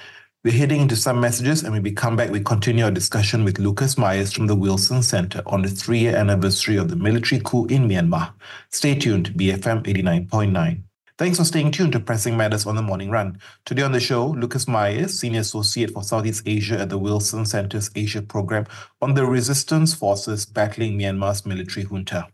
We're 0.43 0.55
heading 0.55 0.81
into 0.81 0.97
some 0.97 1.21
messages, 1.21 1.63
and 1.63 1.73
when 1.75 1.83
we 1.83 1.93
come 1.93 2.17
back, 2.17 2.31
we 2.31 2.41
continue 2.41 2.85
our 2.87 2.91
discussion 2.91 3.45
with 3.45 3.59
Lucas 3.59 3.99
Myers 3.99 4.33
from 4.33 4.47
the 4.47 4.55
Wilson 4.55 5.03
Center 5.03 5.43
on 5.45 5.61
the 5.61 5.69
three 5.69 5.99
year 5.99 6.17
anniversary 6.17 6.77
of 6.79 6.89
the 6.89 6.97
military 6.97 7.43
coup 7.45 7.67
in 7.67 7.87
Myanmar. 7.87 8.33
Stay 8.71 8.95
tuned, 8.95 9.35
BFM 9.35 9.83
89.9. 9.83 10.83
Thanks 11.19 11.37
for 11.37 11.45
staying 11.45 11.73
tuned 11.73 11.93
to 11.93 12.01
Pressing 12.01 12.39
Matters 12.39 12.65
on 12.65 12.77
the 12.77 12.81
Morning 12.81 13.11
Run. 13.11 13.39
Today 13.67 13.83
on 13.83 13.93
the 13.93 14.01
show, 14.01 14.29
Lucas 14.29 14.67
Myers, 14.67 15.21
Senior 15.21 15.41
Associate 15.41 15.91
for 15.91 16.03
Southeast 16.03 16.45
Asia 16.47 16.81
at 16.81 16.89
the 16.89 16.97
Wilson 16.97 17.45
Center's 17.45 17.91
Asia 17.95 18.23
Program 18.23 18.65
on 19.03 19.13
the 19.13 19.27
resistance 19.27 19.93
forces 19.93 20.47
battling 20.47 20.99
Myanmar's 20.99 21.45
military 21.45 21.85
junta. 21.85 22.29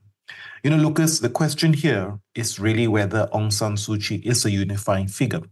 You 0.62 0.70
know, 0.70 0.76
Lucas, 0.76 1.20
the 1.20 1.30
question 1.30 1.72
here 1.72 2.18
is 2.34 2.58
really 2.58 2.88
whether 2.88 3.28
Aung 3.32 3.52
San 3.52 3.76
Suu 3.76 4.02
Kyi 4.02 4.18
is 4.18 4.44
a 4.44 4.50
unifying 4.50 5.06
figure. 5.06 5.42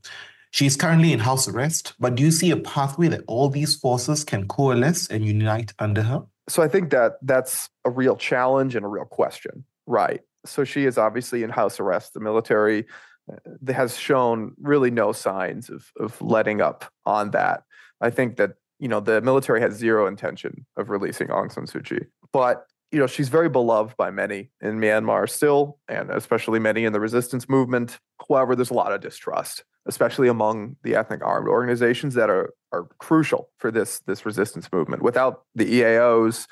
She 0.51 0.67
is 0.67 0.77
currently 0.77 1.13
in 1.13 1.19
house 1.19 1.49
arrest, 1.49 1.95
but 1.99 2.15
do 2.15 2.23
you 2.23 2.31
see 2.31 2.51
a 2.53 2.57
pathway 2.57 3.09
that 3.09 3.23
all 3.27 3.49
these 3.49 3.75
forces 3.75 4.23
can 4.25 4.47
coalesce 4.47 5.09
and 5.09 5.25
unite 5.25 5.73
under 5.79 6.03
her? 6.03 6.23
So 6.49 6.63
I 6.63 6.69
think 6.69 6.91
that 6.91 7.15
that's 7.23 7.69
a 7.85 7.91
real 7.91 8.17
challenge 8.17 8.77
and 8.77 8.85
a 8.85 8.89
real 8.89 9.05
question, 9.05 9.65
right? 9.87 10.21
So 10.47 10.63
she 10.65 10.85
is 10.85 10.99
obviously 10.99 11.43
in 11.43 11.51
house 11.51 11.81
arrest. 11.81 12.15
The 12.15 12.21
military 12.21 12.87
uh, 13.33 13.73
has 13.73 13.97
shown 13.97 14.53
really 14.61 14.91
no 14.91 15.13
signs 15.13 15.71
of 15.71 15.91
of 15.99 16.21
letting 16.21 16.61
up 16.61 16.85
on 17.07 17.31
that. 17.31 17.63
I 18.01 18.11
think 18.11 18.37
that 18.37 18.55
you 18.79 18.89
know 18.89 19.01
the 19.01 19.21
military 19.23 19.61
has 19.61 19.75
zero 19.75 20.07
intention 20.07 20.67
of 20.77 20.91
releasing 20.91 21.29
Aung 21.29 21.51
San 21.51 21.65
Suu 21.65 21.85
Kyi, 21.85 22.07
but 22.33 22.67
you 22.95 23.01
know 23.01 23.07
she's 23.07 23.29
very 23.29 23.49
beloved 23.49 23.97
by 23.97 24.11
many 24.11 24.51
in 24.61 24.79
Myanmar 24.79 25.29
still, 25.29 25.79
and 25.89 26.11
especially 26.11 26.59
many 26.59 26.85
in 26.85 26.93
the 26.93 27.01
resistance 27.01 27.49
movement. 27.49 27.99
However, 28.29 28.55
there's 28.55 28.71
a 28.71 28.75
lot 28.75 28.93
of 28.93 29.01
distrust 29.01 29.65
especially 29.87 30.29
among 30.29 30.77
the 30.83 30.95
ethnic 30.95 31.23
armed 31.23 31.49
organizations 31.49 32.15
that 32.15 32.31
are 32.31 32.55
are 32.73 32.89
crucial 32.99 33.51
for 33.59 33.71
this 33.71 34.01
this 34.01 34.25
resistance 34.25 34.69
movement. 34.73 35.03
Without 35.03 35.43
the 35.55 35.81
EAOs, 35.81 36.47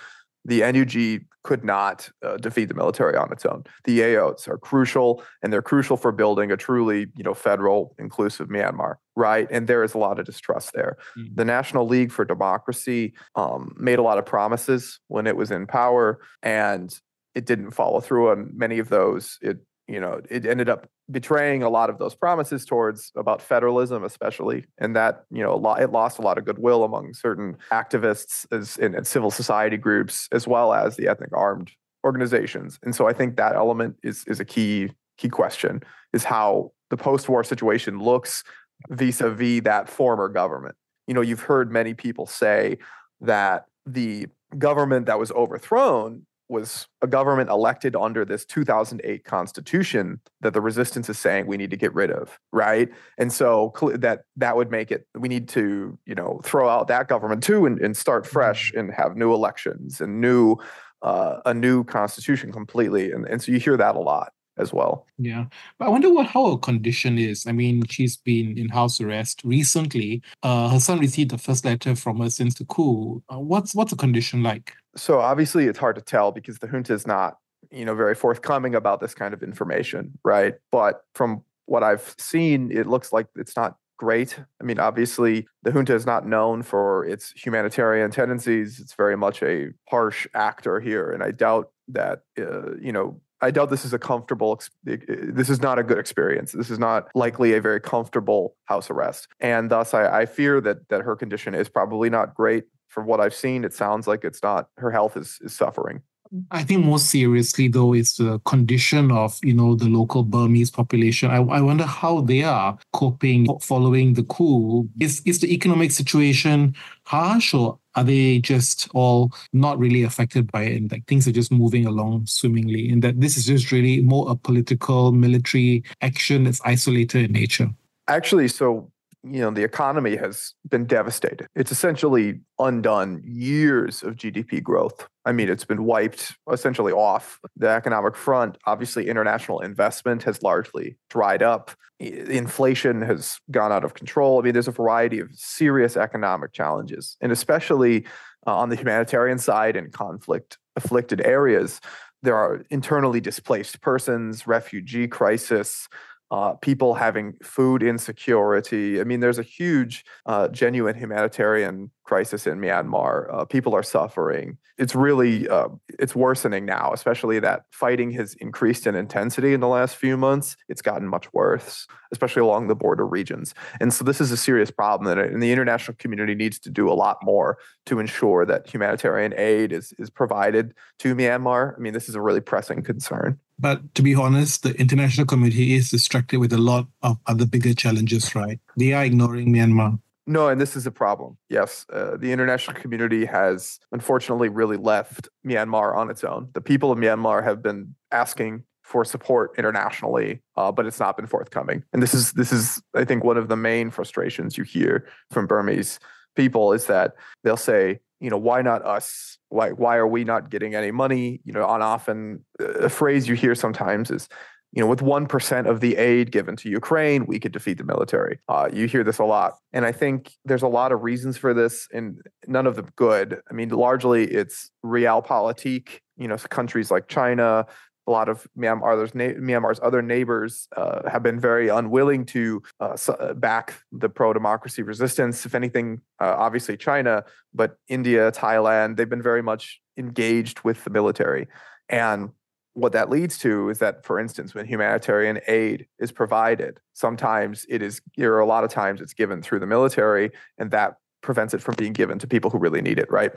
the 0.45 0.61
NUG 0.61 1.25
could 1.45 1.65
not 1.65 2.09
uh, 2.25 2.37
defeat 2.37 2.67
the 2.67 2.75
military 2.75 3.17
on 3.17 3.33
its 3.33 3.45
own. 3.45 3.65
The 3.85 4.01
EAOs 4.01 4.49
are 4.49 4.59
crucial, 4.59 5.23
and 5.43 5.53
they're 5.53 5.63
crucial 5.63 5.97
for 5.97 6.13
building 6.13 6.53
a 6.53 6.57
truly, 6.57 7.07
you 7.17 7.25
know, 7.25 7.35
federal, 7.35 7.95
inclusive 7.99 8.49
Myanmar, 8.49 8.97
right? 9.17 9.49
And 9.51 9.67
there 9.67 9.83
is 9.83 9.95
a 9.95 9.99
lot 9.99 10.19
of 10.19 10.27
distrust 10.27 10.73
there. 10.73 10.99
Mm-hmm. 11.19 11.35
The 11.35 11.45
National 11.45 11.87
League 11.87 12.13
for 12.13 12.25
Democracy 12.25 13.15
um, 13.35 13.75
made 13.77 13.99
a 13.99 14.03
lot 14.03 14.19
of 14.19 14.27
promises 14.27 15.01
when 15.09 15.27
it 15.27 15.37
was 15.37 15.51
in 15.51 15.67
power, 15.67 16.21
and 16.43 16.93
it 17.35 17.47
didn't 17.47 17.73
follow 17.73 18.01
through 18.01 18.31
on 18.31 18.51
many 18.55 18.79
of 18.79 18.89
those. 18.89 19.39
It 19.43 19.59
you 19.89 20.01
know, 20.01 20.21
it 20.31 20.47
ended 20.47 20.69
up 20.69 20.89
betraying 21.13 21.63
a 21.63 21.69
lot 21.69 21.91
of 21.91 21.99
those 21.99 22.15
promises 22.15 22.65
towards 22.65 23.13
about 23.17 23.41
federalism, 23.41 24.03
especially, 24.03 24.65
and 24.79 24.97
that 24.97 25.25
you 25.31 25.43
know, 25.43 25.55
it 25.77 25.93
lost 25.93 26.19
a 26.19 26.23
lot 26.23 26.39
of 26.39 26.45
goodwill 26.45 26.85
among 26.85 27.15
certain 27.15 27.57
activists 27.71 28.47
as 28.51 28.79
in 28.79 29.05
civil 29.05 29.31
society 29.31 29.77
groups, 29.77 30.29
as 30.33 30.49
well 30.49 30.73
as 30.73 30.97
the 30.97 31.07
ethnic 31.07 31.31
armed 31.33 31.71
organizations. 32.05 32.79
And 32.83 32.95
so, 32.95 33.07
I 33.07 33.13
think 33.13 33.37
that 33.37 33.55
element 33.55 33.97
is 34.03 34.25
is 34.27 34.41
a 34.41 34.45
key 34.45 34.91
key 35.19 35.29
question: 35.29 35.83
is 36.13 36.25
how 36.25 36.73
the 36.91 36.97
post-war 36.97 37.45
situation 37.45 38.01
looks 38.01 38.43
vis-a-vis 38.91 39.63
that 39.63 39.89
former 39.89 40.29
government. 40.29 40.75
You 41.07 41.15
know, 41.15 41.21
you've 41.21 41.41
heard 41.41 41.71
many 41.71 41.95
people 41.95 42.27
say 42.27 42.79
that 43.21 43.67
the 43.87 44.27
government 44.59 45.07
that 45.07 45.19
was 45.19 45.31
overthrown 45.33 46.27
was 46.53 46.87
a 47.01 47.07
government 47.07 47.51
elected 47.51 47.97
under 47.97 48.25
this 48.25 48.45
2008 48.45 49.25
constitution 49.25 50.21
that 50.41 50.53
the 50.53 50.61
resistance 50.61 51.09
is 51.09 51.19
saying 51.19 51.47
we 51.47 51.57
need 51.57 51.71
to 51.71 51.77
get 51.77 51.93
rid 51.95 52.11
of 52.11 52.39
right? 52.53 52.89
And 53.19 53.33
so 53.33 53.73
that 53.95 54.25
that 54.37 54.57
would 54.57 54.71
make 54.71 54.93
it 54.93 55.07
we 55.19 55.29
need 55.29 55.49
to 55.51 55.99
you 56.07 56.15
know 56.15 56.41
throw 56.45 56.69
out 56.69 56.87
that 56.89 57.09
government 57.09 57.43
too 57.43 57.67
and, 57.67 57.81
and 57.81 57.97
start 57.97 58.27
fresh 58.27 58.71
mm-hmm. 58.71 58.81
and 58.81 58.95
have 58.95 59.17
new 59.17 59.33
elections 59.33 60.01
and 60.01 60.21
new 60.21 60.57
uh, 61.03 61.41
a 61.47 61.55
new 61.55 61.83
constitution 61.83 62.53
completely. 62.53 63.11
And, 63.11 63.27
and 63.27 63.43
so 63.43 63.51
you 63.51 63.59
hear 63.59 63.77
that 63.77 63.97
a 63.97 64.01
lot 64.01 64.33
as 64.59 64.73
well. 64.73 65.07
Yeah, 65.19 65.47
but 65.79 65.87
I 65.87 65.89
wonder 65.89 66.13
what 66.13 66.27
how 66.27 66.51
her 66.51 66.59
condition 66.59 67.19
is. 67.19 67.47
I 67.47 67.53
mean, 67.53 67.83
she's 67.89 68.17
been 68.17 68.59
in 68.59 68.69
house 68.69 69.01
arrest 69.01 69.43
recently. 69.45 70.23
Uh, 70.43 70.69
her 70.69 70.81
son 70.81 70.99
received 70.99 71.31
the 71.31 71.39
first 71.39 71.65
letter 71.65 71.95
from 71.97 72.21
her 72.21 72.31
since 72.31 72.55
the 72.55 72.65
coup. 72.65 73.23
Uh, 73.33 73.39
what's 73.39 73.75
what's 73.75 73.91
the 73.91 73.97
condition 73.97 74.43
like? 74.43 74.75
So 74.97 75.21
obviously, 75.21 75.67
it's 75.67 75.79
hard 75.79 75.97
to 75.97 76.03
tell 76.03 76.33
because 76.33 76.59
the 76.59 76.67
junta 76.67 76.93
is 76.93 77.07
not 77.07 77.39
you 77.71 77.85
know 77.85 77.95
very 77.95 78.15
forthcoming 78.15 78.75
about 78.75 79.01
this 79.01 79.15
kind 79.15 79.35
of 79.35 79.43
information, 79.43 80.19
right? 80.25 80.55
But 80.71 81.03
from 81.15 81.43
what 81.67 81.83
I've 81.83 82.15
seen, 82.19 82.71
it 82.71 82.87
looks 82.87 83.13
like 83.13 83.29
it's 83.37 83.57
not 83.57 83.77
great. 83.97 84.39
I 84.61 84.65
mean, 84.65 84.81
obviously, 84.81 85.47
the 85.63 85.71
junta 85.71 85.95
is 85.95 86.07
not 86.07 86.27
known 86.27 86.63
for 86.63 87.05
its 87.05 87.33
humanitarian 87.37 88.11
tendencies. 88.11 88.81
It's 88.81 88.95
very 88.95 89.17
much 89.17 89.43
a 89.43 89.69
harsh 89.89 90.27
actor 90.35 90.81
here, 90.81 91.13
and 91.13 91.23
I 91.23 91.31
doubt 91.31 91.71
that 91.89 92.23
uh, 92.39 92.75
you 92.81 92.93
know 92.93 93.21
I 93.43 93.51
doubt 93.51 93.71
this 93.71 93.85
is 93.85 93.93
a 93.93 93.99
comfortable. 93.99 94.61
This 94.85 95.51
is 95.51 95.61
not 95.61 95.79
a 95.79 95.83
good 95.83 95.99
experience. 95.99 96.53
This 96.53 96.71
is 96.71 96.79
not 96.79 97.09
likely 97.15 97.55
a 97.55 97.61
very 97.61 97.81
comfortable 97.81 98.57
house 98.67 98.89
arrest, 98.89 99.29
and 99.41 99.71
thus 99.71 99.93
I, 99.93 100.21
I 100.21 100.27
fear 100.27 100.61
that 100.61 100.89
that 100.89 101.03
her 101.03 101.17
condition 101.17 101.55
is 101.55 101.69
probably 101.69 102.09
not 102.09 102.35
great. 102.35 102.65
From 102.89 103.07
what 103.07 103.21
I've 103.21 103.35
seen, 103.35 103.65
it 103.65 103.75
sounds 103.75 104.07
like 104.07 104.23
it's 104.23 104.43
not. 104.43 104.69
Her 104.77 104.91
health 104.91 105.17
is 105.17 105.39
is 105.43 105.53
suffering. 105.55 106.03
I 106.51 106.63
think 106.63 106.85
more 106.85 106.99
seriously 106.99 107.69
though 107.69 107.93
is 107.93 108.15
the 108.15 108.39
condition 108.41 109.13
of 109.13 109.39
you 109.43 109.53
know 109.53 109.75
the 109.75 109.89
local 109.89 110.23
Burmese 110.23 110.71
population. 110.71 111.31
I, 111.31 111.37
I 111.37 111.61
wonder 111.61 111.85
how 111.85 112.23
they 112.23 112.43
are 112.43 112.79
coping 112.93 113.47
following 113.61 114.15
the 114.15 114.23
coup. 114.23 114.89
Is 114.99 115.21
is 115.27 115.41
the 115.41 115.53
economic 115.53 115.91
situation 115.91 116.75
harsh 117.05 117.53
or 117.53 117.79
are 117.95 118.05
they 118.05 118.39
just 118.39 118.89
all 118.95 119.33
not 119.53 119.79
really 119.79 120.03
affected 120.03 120.51
by 120.51 120.63
it 120.63 120.77
and 120.77 120.91
like 120.91 121.07
things 121.07 121.27
are 121.29 121.33
just 121.33 121.53
moving 121.53 121.87
along 121.87 122.27
swimmingly 122.27 122.89
and 122.91 123.03
that 123.03 123.21
this 123.21 123.37
is 123.37 123.47
just 123.47 123.73
really 123.73 124.01
more 124.01 124.31
a 124.31 124.37
political 124.37 125.13
military 125.13 125.83
action 126.01 126.45
that's 126.45 126.61
isolated 126.65 127.25
in 127.25 127.33
nature? 127.33 127.69
Actually 128.09 128.49
so 128.49 128.91
you 129.25 129.41
know 129.41 129.51
the 129.51 129.63
economy 129.63 130.17
has 130.17 130.55
been 130.69 130.87
devastated. 130.87 131.47
It's 131.55 131.71
essentially 131.71 132.41
undone 132.59 133.23
years 133.25 134.03
of 134.03 134.17
gdp 134.17 134.63
growth. 134.63 135.09
I 135.25 135.33
mean 135.33 135.49
it's 135.49 135.65
been 135.65 135.85
wiped 135.85 136.37
essentially 136.51 136.93
off 136.93 137.39
the 137.57 137.69
economic 137.69 138.17
front. 138.17 138.59
Obviously 138.67 139.09
international 139.09 139.61
investment 139.61 140.25
has 140.25 140.43
largely 140.43 140.97
dried 141.09 141.43
up. 141.43 141.71
Inflation 142.01 143.01
has 143.03 143.39
gone 143.51 143.71
out 143.71 143.85
of 143.85 143.95
control. 143.95 144.41
I 144.41 144.43
mean 144.43 144.53
there's 144.53 144.69
a 144.69 144.73
variety 144.73 145.21
of 145.21 145.31
serious 145.35 145.97
economic 145.97 146.53
challenges 146.53 147.17
and 147.21 147.31
especially 147.31 148.05
uh, 148.47 148.57
on 148.57 148.71
the 148.71 148.77
humanitarian 148.77 149.39
side 149.39 149.77
in 149.77 149.91
conflict 149.91 150.59
afflicted 150.75 151.21
areas 151.25 151.81
there 152.25 152.37
are 152.37 152.65
internally 152.71 153.21
displaced 153.21 153.81
persons 153.81 154.47
refugee 154.47 155.07
crisis 155.07 155.89
uh, 156.33 156.55
people 156.55 156.95
having 156.95 157.35
food 157.43 157.83
insecurity. 157.83 159.01
I 159.01 159.05
mean, 159.05 159.21
there's 159.21 159.39
a 159.39 159.43
huge, 159.43 160.05
uh, 160.25 160.49
genuine 160.49 160.97
humanitarian 160.97 161.91
crisis 162.05 162.47
in 162.47 162.59
Myanmar. 162.59 163.33
Uh, 163.33 163.45
people 163.45 163.75
are 163.75 163.83
suffering. 163.83 164.59
It's 164.79 164.95
really 164.95 165.49
uh, 165.49 165.69
it's 165.89 166.15
worsening 166.15 166.65
now, 166.65 166.93
especially 166.93 167.39
that 167.41 167.65
fighting 167.71 168.11
has 168.13 168.35
increased 168.35 168.87
in 168.87 168.95
intensity 168.95 169.55
in 169.55 169.61
the 169.61 169.69
last 169.69 169.97
few 169.97 170.17
months. 170.17 170.57
It's 170.69 170.83
gotten 170.83 171.07
much 171.07 171.33
worse, 171.33 171.87
especially 172.11 172.43
along 172.43 172.69
the 172.69 172.75
border 172.75 173.07
regions. 173.07 173.55
And 173.81 173.93
so 173.93 174.05
this 174.05 174.21
is 174.21 174.33
a 174.33 174.37
serious 174.37 174.71
problem, 174.71 175.19
and 175.19 175.43
the 175.43 175.53
international 175.53 175.97
community 175.99 176.35
needs 176.35 176.59
to 176.61 176.71
do 176.71 176.91
a 176.91 176.95
lot 176.95 177.19
more 177.23 177.59
to 177.87 177.99
ensure 177.99 178.45
that 178.47 178.67
humanitarian 178.67 179.35
aid 179.37 179.73
is 179.73 179.93
is 179.99 180.11
provided 180.11 180.75
to 181.01 181.15
Myanmar. 181.15 181.77
I 181.77 181.79
mean, 181.81 181.93
this 181.93 182.09
is 182.09 182.15
a 182.15 182.21
really 182.21 182.41
pressing 182.41 182.83
concern. 182.83 183.39
But 183.59 183.95
to 183.95 184.03
be 184.03 184.15
honest, 184.15 184.65
the 184.65 184.75
international 184.81 185.27
community 185.27 185.75
is 185.75 185.91
distracted 185.91 186.41
with 186.41 186.53
a 186.53 186.59
lot 186.59 186.89
of 187.03 187.19
other 187.27 187.47
bigger 187.47 187.75
challenges, 187.75 188.35
right? 188.35 188.59
They 188.77 188.93
are 188.93 189.05
ignoring 189.05 189.55
Myanmar. 189.55 190.01
No, 190.27 190.49
and 190.49 190.61
this 190.61 190.77
is 190.77 190.87
a 190.87 190.91
problem. 190.91 191.37
Yes, 191.49 191.85
uh, 191.93 192.17
the 192.17 192.31
international 192.31 192.81
community 192.81 193.25
has 193.25 193.81
unfortunately 193.91 194.49
really 194.49 194.77
left 194.77 195.29
Myanmar 195.45 195.97
on 195.97 196.11
its 196.11 196.23
own. 196.23 196.49
The 196.53 196.61
people 196.61 196.93
of 196.93 196.99
Myanmar 196.99 197.43
have 197.43 197.63
been 197.63 197.95
asking 198.13 198.65
for 198.83 199.05
support 199.05 199.53
internationally, 199.59 200.43
uh, 200.57 200.71
but 200.71 200.87
it's 200.87 201.01
not 201.01 201.17
been 201.17 201.27
forthcoming. 201.27 201.83
And 201.93 202.03
this 202.03 202.15
is 202.15 202.33
this 202.33 202.53
is, 202.53 202.81
I 202.95 203.05
think, 203.05 203.25
one 203.25 203.37
of 203.37 203.49
the 203.49 203.57
main 203.57 203.91
frustrations 203.91 204.57
you 204.57 204.65
hear 204.65 205.09
from 205.31 205.47
Burmese 205.47 205.99
people 206.37 206.73
is 206.73 206.87
that 206.87 207.15
they'll 207.43 207.57
say, 207.57 208.01
you 208.21 208.31
know, 208.31 208.39
why 208.39 208.63
not 208.63 208.85
us? 208.85 209.39
Why 209.49 209.71
why 209.71 209.97
are 209.97 210.07
we 210.07 210.25
not 210.25 210.51
getting 210.51 210.75
any 210.75 210.93
money? 210.93 211.41
You 211.45 211.53
know, 211.53 211.65
on 211.65 211.83
often 211.83 212.45
a 212.61 212.89
phrase 212.89 213.29
you 213.29 213.35
hear 213.35 213.55
sometimes 213.55 214.11
is, 214.11 214.29
you 214.73 214.83
know, 214.83 214.87
with 214.87 215.03
one 215.03 215.27
percent 215.27 215.67
of 215.67 215.81
the 215.81 215.97
aid 215.97 216.33
given 216.33 216.57
to 216.57 216.69
Ukraine, 216.69 217.27
we 217.27 217.39
could 217.39 217.53
defeat 217.53 217.79
the 217.79 217.85
military. 217.85 218.39
Uh, 218.49 218.71
you 218.73 218.87
hear 218.87 219.05
this 219.05 219.19
a 219.19 219.25
lot, 219.25 219.55
and 219.73 219.85
I 219.85 219.93
think 219.93 220.33
there's 220.45 220.63
a 220.63 220.69
lot 220.69 220.93
of 220.93 221.03
reasons 221.03 221.37
for 221.37 221.53
this, 221.53 221.87
and 221.93 222.23
none 222.47 222.67
of 222.67 222.77
them 222.77 222.89
good. 222.97 223.41
I 223.51 223.55
mean, 223.55 223.69
largely 223.69 224.25
it's 224.25 224.71
realpolitik. 224.85 226.01
You 226.17 226.29
know, 226.29 226.37
countries 226.37 226.91
like 226.91 227.09
China, 227.09 227.67
a 228.07 228.11
lot 228.11 228.29
of 228.29 228.47
Myanmar's, 228.59 229.13
Myanmar's 229.13 229.79
other 229.83 230.01
neighbors 230.01 230.69
uh, 230.77 231.09
have 231.09 231.23
been 231.23 231.39
very 231.39 231.69
unwilling 231.69 232.25
to 232.27 232.63
uh, 232.81 232.97
uh 233.09 233.35
back 233.35 233.75
the 233.93 234.09
pro 234.09 234.33
democracy 234.33 234.83
resistance. 234.83 235.45
If 235.45 235.55
anything, 235.55 236.01
uh, 236.19 236.35
obviously 236.39 236.77
China, 236.77 237.25
but 237.53 237.77
India, 237.89 238.33
Thailand, 238.33 238.97
they've 238.97 239.09
been 239.09 239.23
very 239.23 239.43
much 239.43 239.81
engaged 239.99 240.61
with 240.65 240.83
the 240.85 240.91
military. 240.91 241.49
And 241.89 242.31
what 242.75 242.93
that 242.93 243.11
leads 243.11 243.39
to 243.39 243.69
is 243.69 243.79
that, 243.81 244.05
for 244.05 244.19
instance, 244.19 244.55
when 244.55 244.67
humanitarian 244.67 245.41
aid 245.47 245.87
is 245.99 246.11
provided, 246.11 246.81
sometimes 246.95 247.67
it 247.69 247.83
is, 247.83 248.01
or 248.19 248.39
a 248.39 248.47
lot 248.47 248.65
of 248.65 248.71
times 248.71 249.01
it's 249.01 249.15
given 249.15 249.43
through 249.43 249.61
the 249.61 249.67
military, 249.67 250.31
and 250.59 250.71
that 250.71 250.97
prevents 251.21 251.55
it 251.55 251.63
from 251.63 251.75
being 251.77 251.93
given 251.93 252.19
to 252.19 252.27
people 252.27 252.51
who 252.51 252.59
really 252.59 252.83
need 252.83 252.99
it, 252.99 253.11
right? 253.11 253.33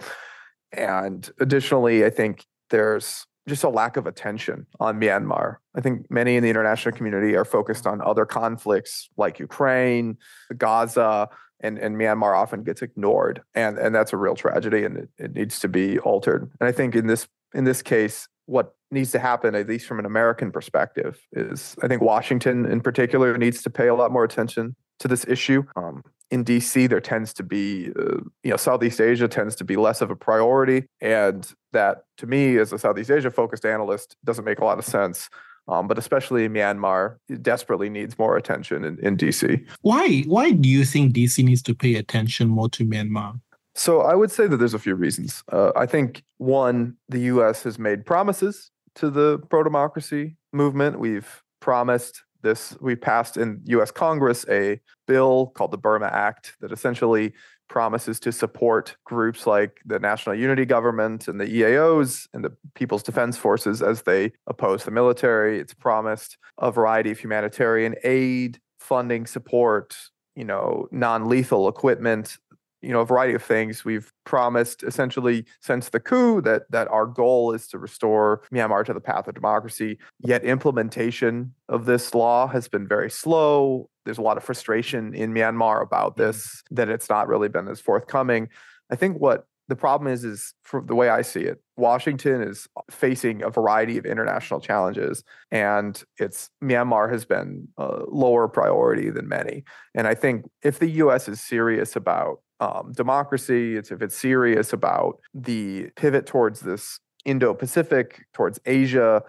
And 0.72 1.30
additionally, 1.40 2.06
I 2.06 2.10
think 2.10 2.46
there's 2.70 3.26
just 3.48 3.64
a 3.64 3.70
lack 3.70 3.96
of 3.98 4.08
attention 4.08 4.66
on 4.80 5.00
Myanmar. 5.00 5.58
I 5.76 5.82
think 5.82 6.10
many 6.10 6.36
in 6.36 6.44
the 6.44 6.50
international 6.50 6.96
community 6.96 7.36
are 7.36 7.46
focused 7.46 7.86
on 7.86 8.02
other 8.02 8.26
conflicts 8.26 9.10
like 9.18 9.38
Ukraine, 9.40 10.18
Gaza, 10.58 11.30
and, 11.60 11.78
and 11.78 11.96
Myanmar 11.96 12.36
often 12.36 12.64
gets 12.64 12.82
ignored. 12.82 13.44
And, 13.54 13.78
and 13.78 13.94
that's 13.94 14.14
a 14.14 14.18
real 14.18 14.36
tragedy 14.36 14.84
and 14.84 14.98
it, 14.98 15.10
it 15.18 15.34
needs 15.34 15.60
to 15.60 15.68
be 15.68 16.00
altered. 16.00 16.50
And 16.60 16.68
I 16.68 16.72
think 16.72 16.96
in 16.96 17.08
this 17.08 17.28
in 17.54 17.64
this 17.64 17.82
case, 17.82 18.28
what 18.46 18.76
needs 18.96 19.12
to 19.12 19.20
happen, 19.20 19.54
at 19.54 19.68
least 19.70 19.86
from 19.86 20.00
an 20.00 20.06
American 20.06 20.52
perspective, 20.52 21.20
is 21.34 21.76
I 21.84 21.88
think 21.88 22.02
Washington 22.02 22.66
in 22.66 22.82
particular 22.82 23.38
needs 23.38 23.62
to 23.64 23.70
pay 23.70 23.88
a 23.88 23.94
lot 23.94 24.12
more 24.12 24.24
attention 24.24 24.76
to 25.00 25.08
this 25.08 25.26
issue. 25.28 25.64
Um, 25.76 26.04
in 26.32 26.44
DC, 26.44 26.90
there 26.90 27.02
tends 27.02 27.34
to 27.34 27.44
be, 27.44 27.92
uh, 28.00 28.18
you 28.44 28.50
know, 28.50 28.58
Southeast 28.58 29.00
Asia 29.00 29.28
tends 29.28 29.56
to 29.58 29.64
be 29.64 29.76
less 29.76 30.02
of 30.02 30.10
a 30.10 30.16
priority. 30.16 30.86
And 31.00 31.48
that, 31.72 32.06
to 32.18 32.26
me, 32.26 32.58
as 32.58 32.74
a 32.74 32.80
Southeast 32.80 33.12
Asia 33.12 33.30
focused 33.30 33.66
analyst, 33.66 34.16
doesn't 34.24 34.46
make 34.46 34.60
a 34.60 34.66
lot 34.66 34.80
of 34.80 34.86
sense. 34.86 35.30
Um, 35.68 35.88
but 35.88 35.98
especially 35.98 36.48
Myanmar 36.48 37.18
desperately 37.42 37.90
needs 37.90 38.20
more 38.20 38.38
attention 38.38 38.84
in, 38.84 39.00
in 39.00 39.18
DC. 39.18 39.66
Why? 39.82 40.22
Why 40.28 40.52
do 40.52 40.70
you 40.70 40.86
think 40.86 41.14
DC 41.14 41.44
needs 41.44 41.64
to 41.64 41.74
pay 41.74 41.96
attention 41.96 42.50
more 42.50 42.70
to 42.70 42.86
Myanmar? 42.86 43.40
So 43.74 44.02
I 44.02 44.16
would 44.16 44.32
say 44.32 44.48
that 44.48 44.58
there's 44.58 44.74
a 44.74 44.80
few 44.80 44.96
reasons. 44.96 45.44
Uh, 45.52 45.72
I 45.76 45.86
think 45.86 46.24
one, 46.38 46.96
the 47.10 47.20
U.S. 47.34 47.64
has 47.64 47.78
made 47.78 48.06
promises 48.06 48.72
to 48.96 49.10
the 49.10 49.40
pro 49.50 49.64
democracy 49.64 50.38
movement. 50.54 51.00
We've 51.00 51.44
promised 51.60 52.24
this. 52.42 52.78
We 52.80 52.96
passed 52.96 53.38
in 53.38 53.62
U.S. 53.66 53.92
Congress 53.92 54.46
a 54.50 54.80
bill 55.08 55.48
called 55.56 55.72
the 55.72 55.78
Burma 55.78 56.08
Act 56.08 56.56
that 56.62 56.72
essentially 56.72 57.34
promises 57.68 58.20
to 58.20 58.32
support 58.32 58.96
groups 59.06 59.48
like 59.48 59.80
the 59.86 60.00
National 60.00 60.36
Unity 60.36 60.66
Government 60.66 61.28
and 61.28 61.40
the 61.40 61.46
EAOs 61.46 62.28
and 62.34 62.44
the 62.44 62.56
People's 62.76 63.04
Defense 63.04 63.38
Forces 63.38 63.82
as 63.82 64.04
they 64.04 64.32
oppose 64.48 64.84
the 64.84 64.92
military. 64.92 65.60
It's 65.60 65.74
promised 65.74 66.38
a 66.60 66.72
variety 66.72 67.12
of 67.12 67.20
humanitarian 67.20 67.96
aid, 68.04 68.60
funding 68.80 69.26
support, 69.26 69.96
you 70.36 70.46
know, 70.46 70.88
non-lethal 70.92 71.68
equipment 71.68 72.38
you 72.86 72.92
know 72.92 73.02
a 73.02 73.06
variety 73.06 73.34
of 73.34 73.44
things. 73.44 73.84
We've 73.84 74.12
promised 74.26 74.84
essentially 74.84 75.46
since 75.60 75.90
the 75.90 76.00
coup 76.00 76.42
that 76.42 76.70
that 76.70 76.88
our 76.90 77.06
goal 77.06 77.52
is 77.52 77.68
to 77.70 77.80
restore 77.80 78.44
Myanmar 78.54 78.86
to 78.86 78.94
the 78.94 79.02
path 79.02 79.28
of 79.28 79.34
democracy. 79.34 79.98
Yet 80.20 80.44
implementation 80.44 81.54
of 81.68 81.86
this 81.86 82.14
law 82.14 82.48
has 82.48 82.68
been 82.68 82.88
very 82.88 83.10
slow. 83.10 83.90
There's 84.06 84.20
a 84.20 84.22
lot 84.22 84.38
of 84.38 84.44
frustration 84.44 85.14
in 85.16 85.34
Myanmar 85.34 85.82
about 85.82 86.16
mm-hmm. 86.16 86.24
this 86.24 86.64
that 86.72 86.90
it's 86.90 87.10
not 87.10 87.28
really 87.28 87.50
been 87.50 87.68
as 87.68 87.82
forthcoming. 87.82 88.50
I 88.92 88.96
think 88.96 89.18
what 89.18 89.48
the 89.68 89.76
problem 89.76 90.12
is 90.12 90.24
is 90.24 90.54
from 90.64 90.86
the 90.86 90.94
way 90.94 91.10
I 91.10 91.24
see 91.24 91.42
it, 91.42 91.60
Washington 91.76 92.42
is 92.42 92.68
facing 92.92 93.42
a 93.42 93.50
variety 93.50 93.98
of 93.98 94.06
international 94.06 94.60
challenges, 94.60 95.24
and 95.50 96.02
it's 96.18 96.50
Myanmar 96.64 97.12
has 97.12 97.26
been 97.26 97.68
a 97.78 98.04
lower 98.08 98.48
priority 98.48 99.10
than 99.10 99.28
many. 99.28 99.64
And 99.96 100.08
I 100.08 100.14
think 100.14 100.46
if 100.62 100.78
the 100.78 100.90
U.S. 100.90 101.28
is 101.28 101.42
serious 101.42 101.96
about 101.96 102.42
um, 102.60 102.94
democracy, 102.96 103.76
it's 103.76 103.92
if 103.92 104.02
it's 104.02 104.18
serious 104.18 104.74
about 104.74 105.20
the 105.34 105.90
pivot 105.96 106.26
towards 106.26 106.62
this 106.62 107.00
Indo-Pacific, 107.26 108.26
towards 108.34 108.60
Asia, 108.66 109.24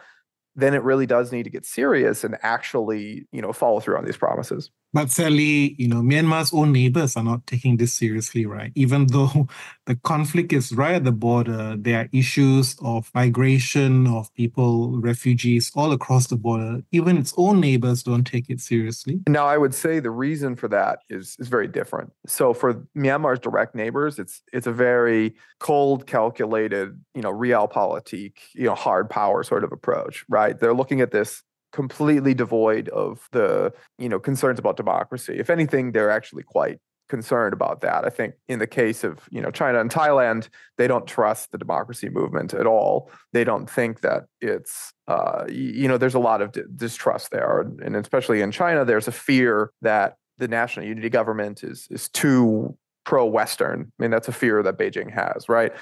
then 0.54 0.74
it 0.74 0.82
really 0.82 1.06
does 1.06 1.32
need 1.32 1.42
to 1.42 1.50
get 1.50 1.66
serious 1.66 2.24
and 2.24 2.36
actually, 2.42 3.26
you 3.32 3.42
know, 3.42 3.52
follow 3.52 3.80
through 3.80 3.96
on 3.98 4.04
these 4.04 4.16
promises. 4.16 4.70
But 4.92 5.10
sadly, 5.10 5.74
you 5.78 5.88
know, 5.88 6.00
Myanmar's 6.00 6.52
own 6.54 6.72
neighbors 6.72 7.16
are 7.16 7.22
not 7.22 7.46
taking 7.46 7.76
this 7.76 7.92
seriously, 7.92 8.46
right? 8.46 8.72
Even 8.74 9.06
though 9.12 9.48
the 9.86 9.96
conflict 9.96 10.52
is 10.52 10.72
right 10.72 10.94
at 10.94 11.04
the 11.04 11.12
border, 11.12 11.76
there 11.76 12.00
are 12.00 12.08
issues 12.12 12.76
of 12.82 13.10
migration 13.14 14.06
of 14.06 14.32
people, 14.34 14.98
refugees 15.00 15.70
all 15.74 15.92
across 15.92 16.28
the 16.28 16.36
border. 16.36 16.82
Even 16.92 17.18
its 17.18 17.34
own 17.36 17.60
neighbors 17.60 18.02
don't 18.02 18.24
take 18.24 18.48
it 18.48 18.60
seriously. 18.60 19.20
Now, 19.28 19.46
I 19.46 19.58
would 19.58 19.74
say 19.74 20.00
the 20.00 20.10
reason 20.10 20.56
for 20.56 20.68
that 20.68 21.00
is 21.08 21.36
is 21.38 21.48
very 21.48 21.68
different. 21.68 22.12
So 22.26 22.54
for 22.54 22.86
Myanmar's 22.96 23.40
direct 23.40 23.74
neighbors, 23.74 24.18
it's 24.18 24.42
it's 24.52 24.66
a 24.66 24.72
very 24.72 25.34
cold, 25.58 26.06
calculated, 26.06 27.00
you 27.14 27.22
know, 27.22 27.32
realpolitik, 27.32 28.34
you 28.54 28.64
know, 28.64 28.74
hard 28.74 29.10
power 29.10 29.42
sort 29.42 29.64
of 29.64 29.72
approach, 29.72 30.24
right? 30.28 30.58
They're 30.58 30.74
looking 30.74 31.00
at 31.00 31.10
this 31.10 31.42
completely 31.76 32.32
devoid 32.32 32.88
of 32.88 33.28
the 33.32 33.72
you 33.98 34.08
know 34.08 34.18
concerns 34.18 34.58
about 34.58 34.76
democracy. 34.76 35.36
If 35.38 35.50
anything, 35.50 35.92
they're 35.92 36.10
actually 36.10 36.42
quite 36.42 36.78
concerned 37.08 37.52
about 37.52 37.82
that. 37.82 38.04
I 38.04 38.08
think 38.08 38.34
in 38.48 38.58
the 38.58 38.66
case 38.66 39.04
of 39.04 39.20
you 39.30 39.42
know 39.42 39.50
China 39.50 39.78
and 39.78 39.90
Thailand, 39.90 40.48
they 40.78 40.88
don't 40.88 41.06
trust 41.06 41.52
the 41.52 41.58
democracy 41.58 42.08
movement 42.08 42.54
at 42.54 42.66
all. 42.66 43.10
They 43.34 43.44
don't 43.44 43.68
think 43.68 44.00
that 44.00 44.24
it's 44.40 44.94
uh, 45.06 45.44
you 45.48 45.86
know 45.86 45.98
there's 45.98 46.14
a 46.14 46.26
lot 46.30 46.40
of 46.40 46.52
d- 46.52 46.62
distrust 46.74 47.30
there, 47.30 47.60
and 47.60 47.94
especially 47.94 48.40
in 48.40 48.50
China, 48.50 48.84
there's 48.84 49.06
a 49.06 49.12
fear 49.12 49.70
that 49.82 50.16
the 50.38 50.48
national 50.48 50.86
unity 50.86 51.10
government 51.10 51.62
is 51.62 51.86
is 51.90 52.08
too 52.08 52.76
pro-Western. 53.04 53.92
I 53.98 54.02
mean, 54.02 54.10
that's 54.10 54.28
a 54.28 54.32
fear 54.32 54.62
that 54.62 54.78
Beijing 54.78 55.12
has, 55.12 55.48
right? 55.48 55.72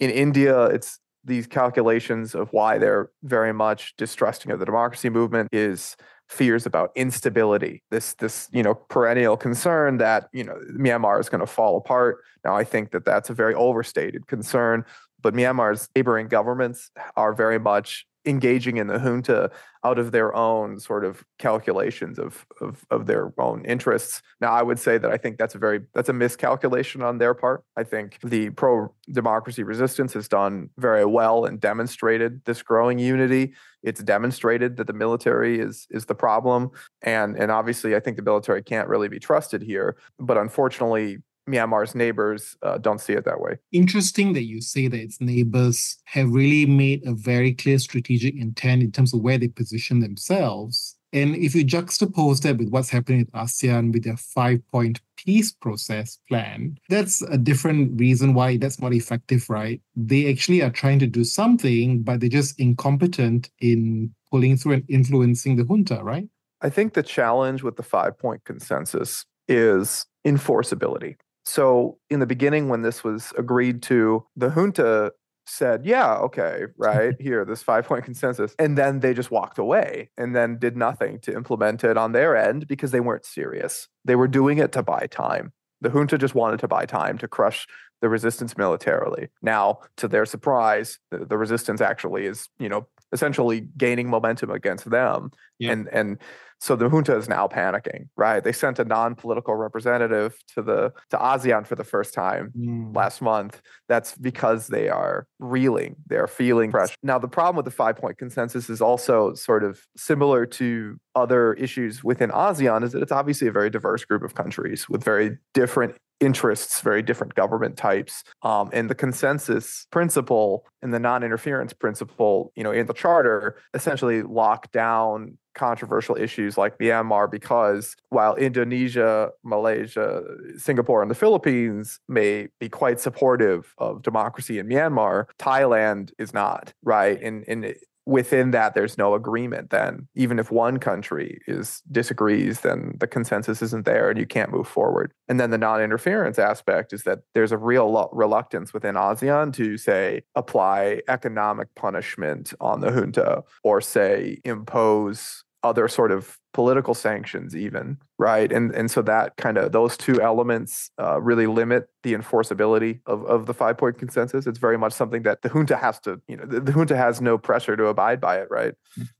In 0.00 0.10
India, 0.10 0.64
it's 0.64 0.98
these 1.24 1.46
calculations 1.46 2.34
of 2.34 2.52
why 2.52 2.78
they're 2.78 3.10
very 3.22 3.52
much 3.52 3.96
distrusting 3.96 4.52
of 4.52 4.58
the 4.58 4.66
democracy 4.66 5.08
movement 5.08 5.48
is 5.52 5.96
fears 6.28 6.66
about 6.66 6.90
instability. 6.94 7.82
This 7.90 8.14
this 8.14 8.48
you 8.52 8.62
know 8.62 8.74
perennial 8.74 9.36
concern 9.36 9.98
that 9.98 10.28
you 10.32 10.44
know 10.44 10.58
Myanmar 10.72 11.20
is 11.20 11.28
going 11.28 11.40
to 11.40 11.46
fall 11.46 11.76
apart. 11.76 12.18
Now 12.44 12.56
i 12.56 12.64
think 12.64 12.90
that 12.92 13.04
that's 13.04 13.30
a 13.30 13.34
very 13.34 13.54
overstated 13.54 14.26
concern 14.26 14.84
but 15.24 15.34
Myanmar's 15.34 15.88
neighboring 15.96 16.28
governments 16.28 16.90
are 17.16 17.32
very 17.32 17.58
much 17.58 18.06
engaging 18.26 18.76
in 18.76 18.86
the 18.86 18.98
junta 18.98 19.50
out 19.84 19.98
of 19.98 20.12
their 20.12 20.34
own 20.34 20.78
sort 20.78 21.04
of 21.04 21.24
calculations 21.38 22.18
of, 22.18 22.46
of 22.60 22.84
of 22.90 23.06
their 23.06 23.32
own 23.38 23.64
interests. 23.64 24.22
Now, 24.40 24.52
I 24.52 24.62
would 24.62 24.78
say 24.78 24.98
that 24.98 25.10
I 25.10 25.16
think 25.16 25.38
that's 25.38 25.54
a 25.54 25.58
very 25.58 25.80
that's 25.94 26.10
a 26.10 26.12
miscalculation 26.12 27.02
on 27.02 27.18
their 27.18 27.34
part. 27.34 27.64
I 27.76 27.84
think 27.84 28.18
the 28.22 28.50
pro 28.50 28.94
democracy 29.10 29.62
resistance 29.62 30.12
has 30.12 30.28
done 30.28 30.70
very 30.78 31.04
well 31.06 31.46
and 31.46 31.58
demonstrated 31.58 32.44
this 32.44 32.62
growing 32.62 32.98
unity. 32.98 33.54
It's 33.82 34.02
demonstrated 34.02 34.76
that 34.76 34.86
the 34.86 34.92
military 34.92 35.58
is 35.58 35.86
is 35.90 36.04
the 36.04 36.14
problem, 36.14 36.70
and 37.02 37.36
and 37.38 37.50
obviously, 37.50 37.96
I 37.96 38.00
think 38.00 38.16
the 38.18 38.22
military 38.22 38.62
can't 38.62 38.88
really 38.88 39.08
be 39.08 39.18
trusted 39.18 39.62
here. 39.62 39.96
But 40.18 40.38
unfortunately, 40.38 41.18
Myanmar's 41.48 41.94
neighbors 41.94 42.56
uh, 42.62 42.78
don't 42.78 43.00
see 43.00 43.12
it 43.12 43.24
that 43.24 43.40
way. 43.40 43.58
Interesting 43.72 44.32
that 44.32 44.44
you 44.44 44.60
say 44.60 44.88
that 44.88 45.00
its 45.00 45.20
neighbors 45.20 45.98
have 46.04 46.30
really 46.30 46.66
made 46.66 47.06
a 47.06 47.12
very 47.12 47.52
clear 47.52 47.78
strategic 47.78 48.34
intent 48.36 48.82
in 48.82 48.92
terms 48.92 49.12
of 49.12 49.20
where 49.20 49.38
they 49.38 49.48
position 49.48 50.00
themselves. 50.00 50.96
And 51.12 51.36
if 51.36 51.54
you 51.54 51.64
juxtapose 51.64 52.42
that 52.42 52.58
with 52.58 52.70
what's 52.70 52.90
happening 52.90 53.20
with 53.20 53.32
ASEAN 53.32 53.92
with 53.92 54.02
their 54.02 54.16
five 54.16 54.60
point 54.72 55.00
peace 55.16 55.52
process 55.52 56.18
plan, 56.28 56.76
that's 56.88 57.22
a 57.22 57.38
different 57.38 58.00
reason 58.00 58.34
why 58.34 58.56
that's 58.56 58.80
not 58.80 58.92
effective, 58.92 59.48
right? 59.48 59.80
They 59.94 60.28
actually 60.28 60.60
are 60.62 60.70
trying 60.70 60.98
to 61.00 61.06
do 61.06 61.22
something, 61.22 62.02
but 62.02 62.18
they're 62.18 62.28
just 62.28 62.58
incompetent 62.58 63.50
in 63.60 64.12
pulling 64.28 64.56
through 64.56 64.72
and 64.72 64.84
influencing 64.88 65.54
the 65.54 65.64
junta, 65.64 66.00
right? 66.02 66.28
I 66.62 66.70
think 66.70 66.94
the 66.94 67.02
challenge 67.02 67.62
with 67.62 67.76
the 67.76 67.84
five 67.84 68.18
point 68.18 68.44
consensus 68.44 69.24
is 69.46 70.06
enforceability. 70.26 71.16
So 71.44 71.98
in 72.10 72.20
the 72.20 72.26
beginning, 72.26 72.68
when 72.68 72.82
this 72.82 73.04
was 73.04 73.32
agreed 73.36 73.82
to, 73.84 74.26
the 74.36 74.50
junta 74.50 75.12
said, 75.46 75.84
yeah, 75.84 76.14
okay, 76.16 76.64
right 76.78 77.14
here, 77.20 77.44
this 77.44 77.62
five 77.62 77.86
point 77.86 78.04
consensus. 78.04 78.54
And 78.58 78.78
then 78.78 79.00
they 79.00 79.14
just 79.14 79.30
walked 79.30 79.58
away 79.58 80.10
and 80.16 80.34
then 80.34 80.58
did 80.58 80.76
nothing 80.76 81.20
to 81.20 81.34
implement 81.34 81.84
it 81.84 81.96
on 81.96 82.12
their 82.12 82.36
end 82.36 82.66
because 82.66 82.90
they 82.90 83.00
weren't 83.00 83.26
serious. 83.26 83.88
They 84.04 84.16
were 84.16 84.28
doing 84.28 84.58
it 84.58 84.72
to 84.72 84.82
buy 84.82 85.06
time. 85.10 85.52
The 85.80 85.90
junta 85.90 86.16
just 86.16 86.34
wanted 86.34 86.60
to 86.60 86.68
buy 86.68 86.86
time 86.86 87.18
to 87.18 87.28
crush 87.28 87.66
the 88.00 88.08
resistance 88.08 88.56
militarily. 88.56 89.28
Now, 89.42 89.80
to 89.96 90.08
their 90.08 90.26
surprise, 90.26 90.98
the, 91.10 91.24
the 91.24 91.38
resistance 91.38 91.80
actually 91.80 92.26
is, 92.26 92.48
you 92.58 92.68
know, 92.68 92.86
essentially 93.12 93.68
gaining 93.76 94.08
momentum 94.08 94.50
against 94.50 94.90
them. 94.90 95.30
Yeah. 95.58 95.72
And 95.72 95.88
and 95.88 96.18
So 96.64 96.76
the 96.76 96.88
junta 96.88 97.14
is 97.14 97.28
now 97.28 97.46
panicking, 97.46 98.08
right? 98.16 98.42
They 98.42 98.50
sent 98.52 98.78
a 98.78 98.86
non-political 98.86 99.54
representative 99.54 100.34
to 100.54 100.62
the 100.62 100.94
to 101.10 101.18
ASEAN 101.18 101.66
for 101.66 101.74
the 101.74 101.84
first 101.84 102.14
time 102.14 102.54
mm. 102.58 102.96
last 102.96 103.20
month. 103.20 103.60
That's 103.86 104.16
because 104.16 104.68
they 104.68 104.88
are 104.88 105.26
reeling. 105.38 105.96
They 106.06 106.16
are 106.16 106.26
feeling 106.26 106.70
pressure. 106.70 106.94
Now 107.02 107.18
the 107.18 107.28
problem 107.28 107.56
with 107.56 107.66
the 107.66 107.70
five-point 107.70 108.16
consensus 108.16 108.70
is 108.70 108.80
also 108.80 109.34
sort 109.34 109.62
of 109.62 109.82
similar 109.94 110.46
to 110.46 110.98
other 111.14 111.52
issues 111.52 112.02
within 112.02 112.30
ASEAN 112.30 112.82
is 112.82 112.92
that 112.92 113.02
it's 113.02 113.12
obviously 113.12 113.46
a 113.46 113.52
very 113.52 113.68
diverse 113.68 114.06
group 114.06 114.22
of 114.22 114.34
countries 114.34 114.88
with 114.88 115.04
very 115.04 115.36
different 115.52 115.96
interests, 116.20 116.80
very 116.80 117.02
different 117.02 117.34
government 117.34 117.76
types. 117.76 118.24
Um, 118.42 118.70
and 118.72 118.88
the 118.88 118.94
consensus 118.94 119.86
principle 119.90 120.64
and 120.82 120.92
the 120.92 121.00
non-interference 121.00 121.72
principle, 121.72 122.52
you 122.56 122.64
know, 122.64 122.72
in 122.72 122.86
the 122.86 122.94
charter 122.94 123.56
essentially 123.74 124.22
lock 124.22 124.70
down 124.72 125.38
controversial 125.54 126.16
issues 126.16 126.58
like 126.58 126.78
Myanmar 126.78 127.30
because 127.30 127.94
while 128.08 128.34
Indonesia, 128.34 129.30
Malaysia, 129.44 130.22
Singapore, 130.56 131.00
and 131.00 131.10
the 131.10 131.14
Philippines 131.14 132.00
may 132.08 132.48
be 132.58 132.68
quite 132.68 133.00
supportive 133.00 133.72
of 133.78 134.02
democracy 134.02 134.58
in 134.58 134.68
Myanmar, 134.68 135.26
Thailand 135.38 136.10
is 136.18 136.34
not, 136.34 136.72
right? 136.82 137.20
And, 137.22 137.44
and 137.46 137.74
within 138.06 138.50
that 138.50 138.74
there's 138.74 138.98
no 138.98 139.14
agreement 139.14 139.70
then. 139.70 140.08
Even 140.14 140.38
if 140.38 140.50
one 140.50 140.78
country 140.78 141.40
is 141.46 141.82
disagrees 141.90 142.60
then 142.60 142.94
the 142.98 143.06
consensus 143.06 143.62
isn't 143.62 143.84
there 143.84 144.10
and 144.10 144.18
you 144.18 144.26
can't 144.26 144.50
move 144.50 144.68
forward. 144.68 145.12
And 145.28 145.40
then 145.40 145.50
the 145.50 145.58
non-interference 145.58 146.38
aspect 146.38 146.92
is 146.92 147.04
that 147.04 147.20
there's 147.34 147.52
a 147.52 147.58
real 147.58 147.90
lo- 147.90 148.10
reluctance 148.12 148.74
within 148.74 148.94
ASEAN 148.94 149.52
to 149.54 149.76
say 149.76 150.22
apply 150.34 151.00
economic 151.08 151.74
punishment 151.74 152.52
on 152.60 152.80
the 152.80 152.90
junta 152.90 153.42
or 153.62 153.80
say 153.80 154.38
impose 154.44 155.44
other 155.64 155.88
sort 155.88 156.12
of 156.12 156.38
political 156.52 156.94
sanctions 156.94 157.56
even 157.56 157.98
right? 158.18 158.52
And 158.52 158.72
and 158.74 158.90
so 158.90 159.02
that 159.02 159.36
kind 159.36 159.58
of 159.58 159.72
those 159.72 159.96
two 159.96 160.20
elements 160.20 160.90
uh, 161.00 161.20
really 161.20 161.46
limit 161.46 161.88
the 162.02 162.14
enforceability 162.14 163.00
of, 163.06 163.24
of 163.26 163.46
the 163.46 163.54
five 163.54 163.76
point 163.76 163.98
consensus. 163.98 164.46
It's 164.46 164.58
very 164.58 164.78
much 164.78 164.92
something 164.92 165.22
that 165.22 165.42
the 165.42 165.48
junta 165.48 165.76
has 165.76 165.98
to 166.00 166.20
you 166.28 166.36
know 166.36 166.46
the, 166.46 166.60
the 166.60 166.72
junta 166.72 166.96
has 166.96 167.20
no 167.20 167.36
pressure 167.38 167.76
to 167.76 167.86
abide 167.86 168.20
by 168.20 168.38
it 168.38 168.48
right? 168.50 168.74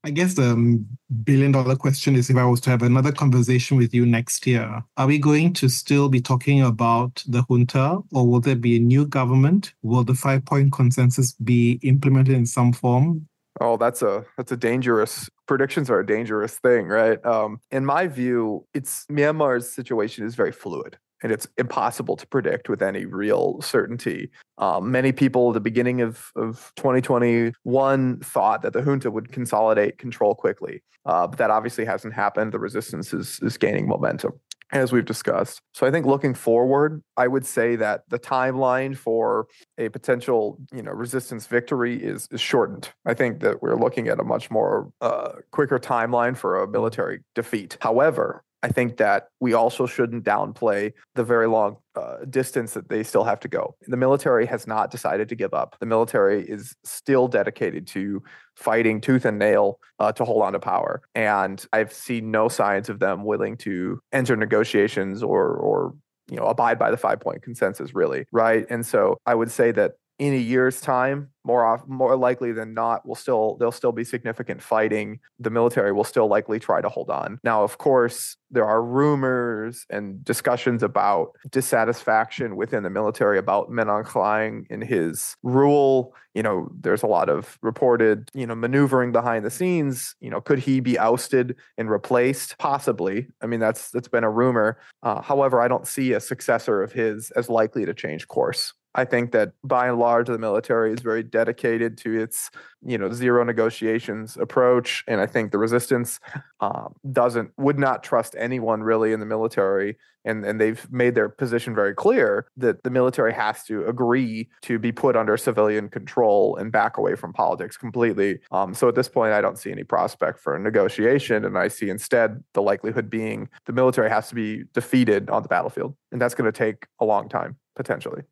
I 0.04 0.10
guess 0.10 0.34
the 0.34 0.50
um, 0.50 0.86
billion 1.24 1.52
dollar 1.52 1.76
question 1.76 2.14
is 2.14 2.30
if 2.30 2.36
i 2.36 2.44
was 2.44 2.60
to 2.60 2.70
have 2.70 2.82
another 2.82 3.12
conversation 3.12 3.76
with 3.76 3.94
you 3.94 4.06
next 4.06 4.46
year 4.46 4.82
are 4.96 5.06
we 5.06 5.18
going 5.18 5.52
to 5.52 5.68
still 5.68 6.08
be 6.08 6.20
talking 6.20 6.62
about 6.62 7.22
the 7.26 7.42
junta 7.48 7.98
or 8.12 8.26
will 8.26 8.40
there 8.40 8.56
be 8.56 8.76
a 8.76 8.80
new 8.80 9.06
government? 9.06 9.74
Will 9.82 10.04
the 10.04 10.14
five 10.14 10.44
point 10.44 10.72
consensus 10.72 11.32
be 11.32 11.78
implemented 11.82 12.34
in 12.34 12.46
some 12.46 12.72
form 12.72 13.26
Oh, 13.60 13.76
that's 13.76 14.02
a 14.02 14.24
that's 14.36 14.50
a 14.52 14.56
dangerous 14.56 15.30
predictions 15.46 15.90
are 15.90 16.00
a 16.00 16.06
dangerous 16.06 16.58
thing, 16.58 16.86
right? 16.86 17.24
Um, 17.24 17.60
in 17.70 17.84
my 17.84 18.06
view, 18.06 18.66
it's 18.74 19.06
Myanmar's 19.06 19.70
situation 19.70 20.26
is 20.26 20.34
very 20.34 20.52
fluid 20.52 20.98
and 21.22 21.32
it's 21.32 21.48
impossible 21.56 22.16
to 22.16 22.26
predict 22.26 22.68
with 22.68 22.82
any 22.82 23.06
real 23.06 23.60
certainty. 23.62 24.30
Um, 24.58 24.90
many 24.90 25.10
people 25.10 25.48
at 25.50 25.54
the 25.54 25.60
beginning 25.60 26.02
of, 26.02 26.30
of 26.36 26.72
2021 26.76 28.20
thought 28.20 28.62
that 28.62 28.74
the 28.74 28.82
junta 28.82 29.10
would 29.10 29.32
consolidate 29.32 29.96
control 29.98 30.34
quickly, 30.34 30.82
uh, 31.06 31.26
but 31.26 31.38
that 31.38 31.50
obviously 31.50 31.86
hasn't 31.86 32.12
happened. 32.12 32.52
The 32.52 32.58
resistance 32.58 33.14
is, 33.14 33.40
is 33.40 33.56
gaining 33.56 33.88
momentum 33.88 34.32
as 34.74 34.92
we've 34.92 35.04
discussed. 35.04 35.62
So 35.72 35.86
I 35.86 35.90
think 35.90 36.04
looking 36.04 36.34
forward, 36.34 37.02
I 37.16 37.28
would 37.28 37.46
say 37.46 37.76
that 37.76 38.02
the 38.08 38.18
timeline 38.18 38.96
for 38.96 39.46
a 39.78 39.88
potential, 39.88 40.58
you 40.72 40.82
know, 40.82 40.90
resistance 40.90 41.46
victory 41.46 42.02
is, 42.02 42.28
is 42.30 42.40
shortened. 42.40 42.90
I 43.06 43.14
think 43.14 43.40
that 43.40 43.62
we're 43.62 43.76
looking 43.76 44.08
at 44.08 44.18
a 44.18 44.24
much 44.24 44.50
more 44.50 44.90
uh, 45.00 45.34
quicker 45.52 45.78
timeline 45.78 46.36
for 46.36 46.62
a 46.62 46.68
military 46.68 47.20
defeat. 47.34 47.78
However, 47.80 48.42
I 48.64 48.68
think 48.68 48.96
that 48.96 49.28
we 49.40 49.52
also 49.52 49.84
shouldn't 49.84 50.24
downplay 50.24 50.94
the 51.16 51.22
very 51.22 51.46
long 51.46 51.76
uh, 51.94 52.24
distance 52.30 52.72
that 52.72 52.88
they 52.88 53.02
still 53.02 53.24
have 53.24 53.38
to 53.40 53.48
go. 53.48 53.76
The 53.88 53.98
military 53.98 54.46
has 54.46 54.66
not 54.66 54.90
decided 54.90 55.28
to 55.28 55.34
give 55.34 55.52
up. 55.52 55.76
The 55.80 55.86
military 55.86 56.48
is 56.48 56.74
still 56.82 57.28
dedicated 57.28 57.86
to 57.88 58.22
fighting 58.56 59.02
tooth 59.02 59.26
and 59.26 59.38
nail 59.38 59.80
uh, 60.00 60.12
to 60.12 60.24
hold 60.24 60.42
on 60.42 60.54
to 60.54 60.60
power. 60.60 61.02
And 61.14 61.62
I've 61.74 61.92
seen 61.92 62.30
no 62.30 62.48
signs 62.48 62.88
of 62.88 63.00
them 63.00 63.24
willing 63.24 63.58
to 63.58 64.00
enter 64.12 64.34
negotiations 64.34 65.22
or, 65.22 65.46
or 65.56 65.94
you 66.30 66.36
know, 66.36 66.46
abide 66.46 66.78
by 66.78 66.90
the 66.90 66.96
five 66.96 67.20
point 67.20 67.42
consensus, 67.42 67.94
really. 67.94 68.24
Right. 68.32 68.64
And 68.70 68.86
so 68.86 69.18
I 69.26 69.34
would 69.34 69.50
say 69.50 69.72
that 69.72 69.96
in 70.18 70.32
a 70.32 70.38
year's 70.38 70.80
time, 70.80 71.30
more 71.44 71.64
off, 71.64 71.86
more 71.88 72.16
likely 72.16 72.52
than 72.52 72.72
not, 72.72 73.06
will 73.06 73.16
still 73.16 73.56
there'll 73.58 73.72
still 73.72 73.92
be 73.92 74.04
significant 74.04 74.62
fighting. 74.62 75.18
The 75.40 75.50
military 75.50 75.92
will 75.92 76.04
still 76.04 76.28
likely 76.28 76.60
try 76.60 76.80
to 76.80 76.88
hold 76.88 77.10
on. 77.10 77.40
Now, 77.42 77.64
of 77.64 77.78
course, 77.78 78.36
there 78.50 78.64
are 78.64 78.82
rumors 78.82 79.84
and 79.90 80.24
discussions 80.24 80.82
about 80.84 81.32
dissatisfaction 81.50 82.54
within 82.54 82.84
the 82.84 82.90
military 82.90 83.38
about 83.38 83.70
Min 83.70 83.88
Aung 83.88 84.06
Hlaing 84.06 84.66
in 84.70 84.80
his 84.80 85.34
rule. 85.42 86.14
You 86.34 86.44
know, 86.44 86.68
there's 86.80 87.02
a 87.02 87.08
lot 87.08 87.28
of 87.28 87.58
reported, 87.60 88.30
you 88.34 88.46
know, 88.46 88.54
maneuvering 88.54 89.10
behind 89.10 89.44
the 89.44 89.50
scenes. 89.50 90.14
You 90.20 90.30
know, 90.30 90.40
could 90.40 90.60
he 90.60 90.78
be 90.78 90.96
ousted 90.96 91.56
and 91.76 91.90
replaced? 91.90 92.56
Possibly. 92.58 93.26
I 93.42 93.46
mean, 93.46 93.60
that's 93.60 93.90
that's 93.90 94.08
been 94.08 94.24
a 94.24 94.30
rumor. 94.30 94.78
Uh, 95.02 95.20
however, 95.20 95.60
I 95.60 95.66
don't 95.66 95.88
see 95.88 96.12
a 96.12 96.20
successor 96.20 96.82
of 96.82 96.92
his 96.92 97.32
as 97.32 97.48
likely 97.48 97.84
to 97.84 97.94
change 97.94 98.28
course. 98.28 98.72
I 98.94 99.04
think 99.04 99.32
that 99.32 99.52
by 99.64 99.88
and 99.88 99.98
large, 99.98 100.28
the 100.28 100.38
military 100.38 100.92
is 100.92 101.00
very 101.00 101.22
dedicated 101.22 101.98
to 101.98 102.16
its, 102.18 102.50
you 102.84 102.96
know, 102.96 103.12
zero 103.12 103.42
negotiations 103.42 104.36
approach, 104.36 105.02
and 105.08 105.20
I 105.20 105.26
think 105.26 105.50
the 105.50 105.58
resistance 105.58 106.20
um, 106.60 106.94
doesn't 107.10 107.50
would 107.56 107.78
not 107.78 108.04
trust 108.04 108.36
anyone 108.38 108.82
really 108.82 109.12
in 109.12 109.18
the 109.18 109.26
military, 109.26 109.96
and 110.24 110.44
and 110.44 110.60
they've 110.60 110.86
made 110.92 111.16
their 111.16 111.28
position 111.28 111.74
very 111.74 111.92
clear 111.92 112.46
that 112.56 112.84
the 112.84 112.90
military 112.90 113.32
has 113.32 113.64
to 113.64 113.84
agree 113.86 114.48
to 114.62 114.78
be 114.78 114.92
put 114.92 115.16
under 115.16 115.36
civilian 115.36 115.88
control 115.88 116.56
and 116.56 116.70
back 116.70 116.96
away 116.96 117.16
from 117.16 117.32
politics 117.32 117.76
completely. 117.76 118.38
Um, 118.52 118.74
so 118.74 118.88
at 118.88 118.94
this 118.94 119.08
point, 119.08 119.32
I 119.32 119.40
don't 119.40 119.58
see 119.58 119.72
any 119.72 119.84
prospect 119.84 120.38
for 120.38 120.54
a 120.54 120.60
negotiation, 120.60 121.44
and 121.44 121.58
I 121.58 121.66
see 121.66 121.90
instead 121.90 122.44
the 122.52 122.62
likelihood 122.62 123.10
being 123.10 123.48
the 123.66 123.72
military 123.72 124.08
has 124.08 124.28
to 124.28 124.36
be 124.36 124.64
defeated 124.72 125.30
on 125.30 125.42
the 125.42 125.48
battlefield, 125.48 125.96
and 126.12 126.20
that's 126.20 126.34
going 126.34 126.50
to 126.50 126.56
take 126.56 126.86
a 127.00 127.04
long 127.04 127.28
time 127.28 127.56
potentially. 127.74 128.22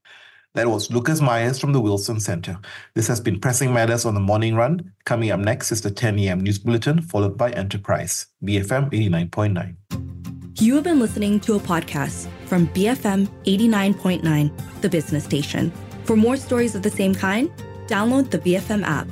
That 0.55 0.69
was 0.69 0.91
Lucas 0.91 1.23
Myers 1.23 1.59
from 1.59 1.73
the 1.73 1.81
Wilson 1.81 2.21
Center. 2.21 2.59
This 2.95 3.09
has 3.09 3.21
been 3.21 3.41
Pressing 3.41 3.73
Matters 3.73 4.05
on 4.05 4.13
the 4.13 4.21
Morning 4.21 4.55
Run. 4.55 4.93
Coming 5.07 5.31
up 5.31 5.41
next 5.41 5.73
is 5.73 5.81
the 5.81 5.91
10 5.91 6.19
a.m. 6.19 6.41
news 6.41 6.59
bulletin, 6.59 7.01
followed 7.01 7.39
by 7.39 7.53
Enterprise, 7.53 8.27
BFM 8.45 8.91
89.9. 8.91 10.61
You 10.61 10.75
have 10.75 10.85
been 10.85 11.01
listening 11.01 11.41
to 11.41 11.55
a 11.55 11.59
podcast 11.59 12.29
from 12.45 12.69
BFM 12.69 13.29
89.9, 13.47 14.81
the 14.83 14.91
business 14.91 15.25
station. 15.25 15.73
For 16.05 16.17
more 16.17 16.37
stories 16.37 16.75
of 16.75 16.83
the 16.83 16.91
same 16.91 17.15
kind, 17.15 17.51
download 17.87 18.31
the 18.31 18.39
BFM 18.39 18.83
app. 18.85 19.09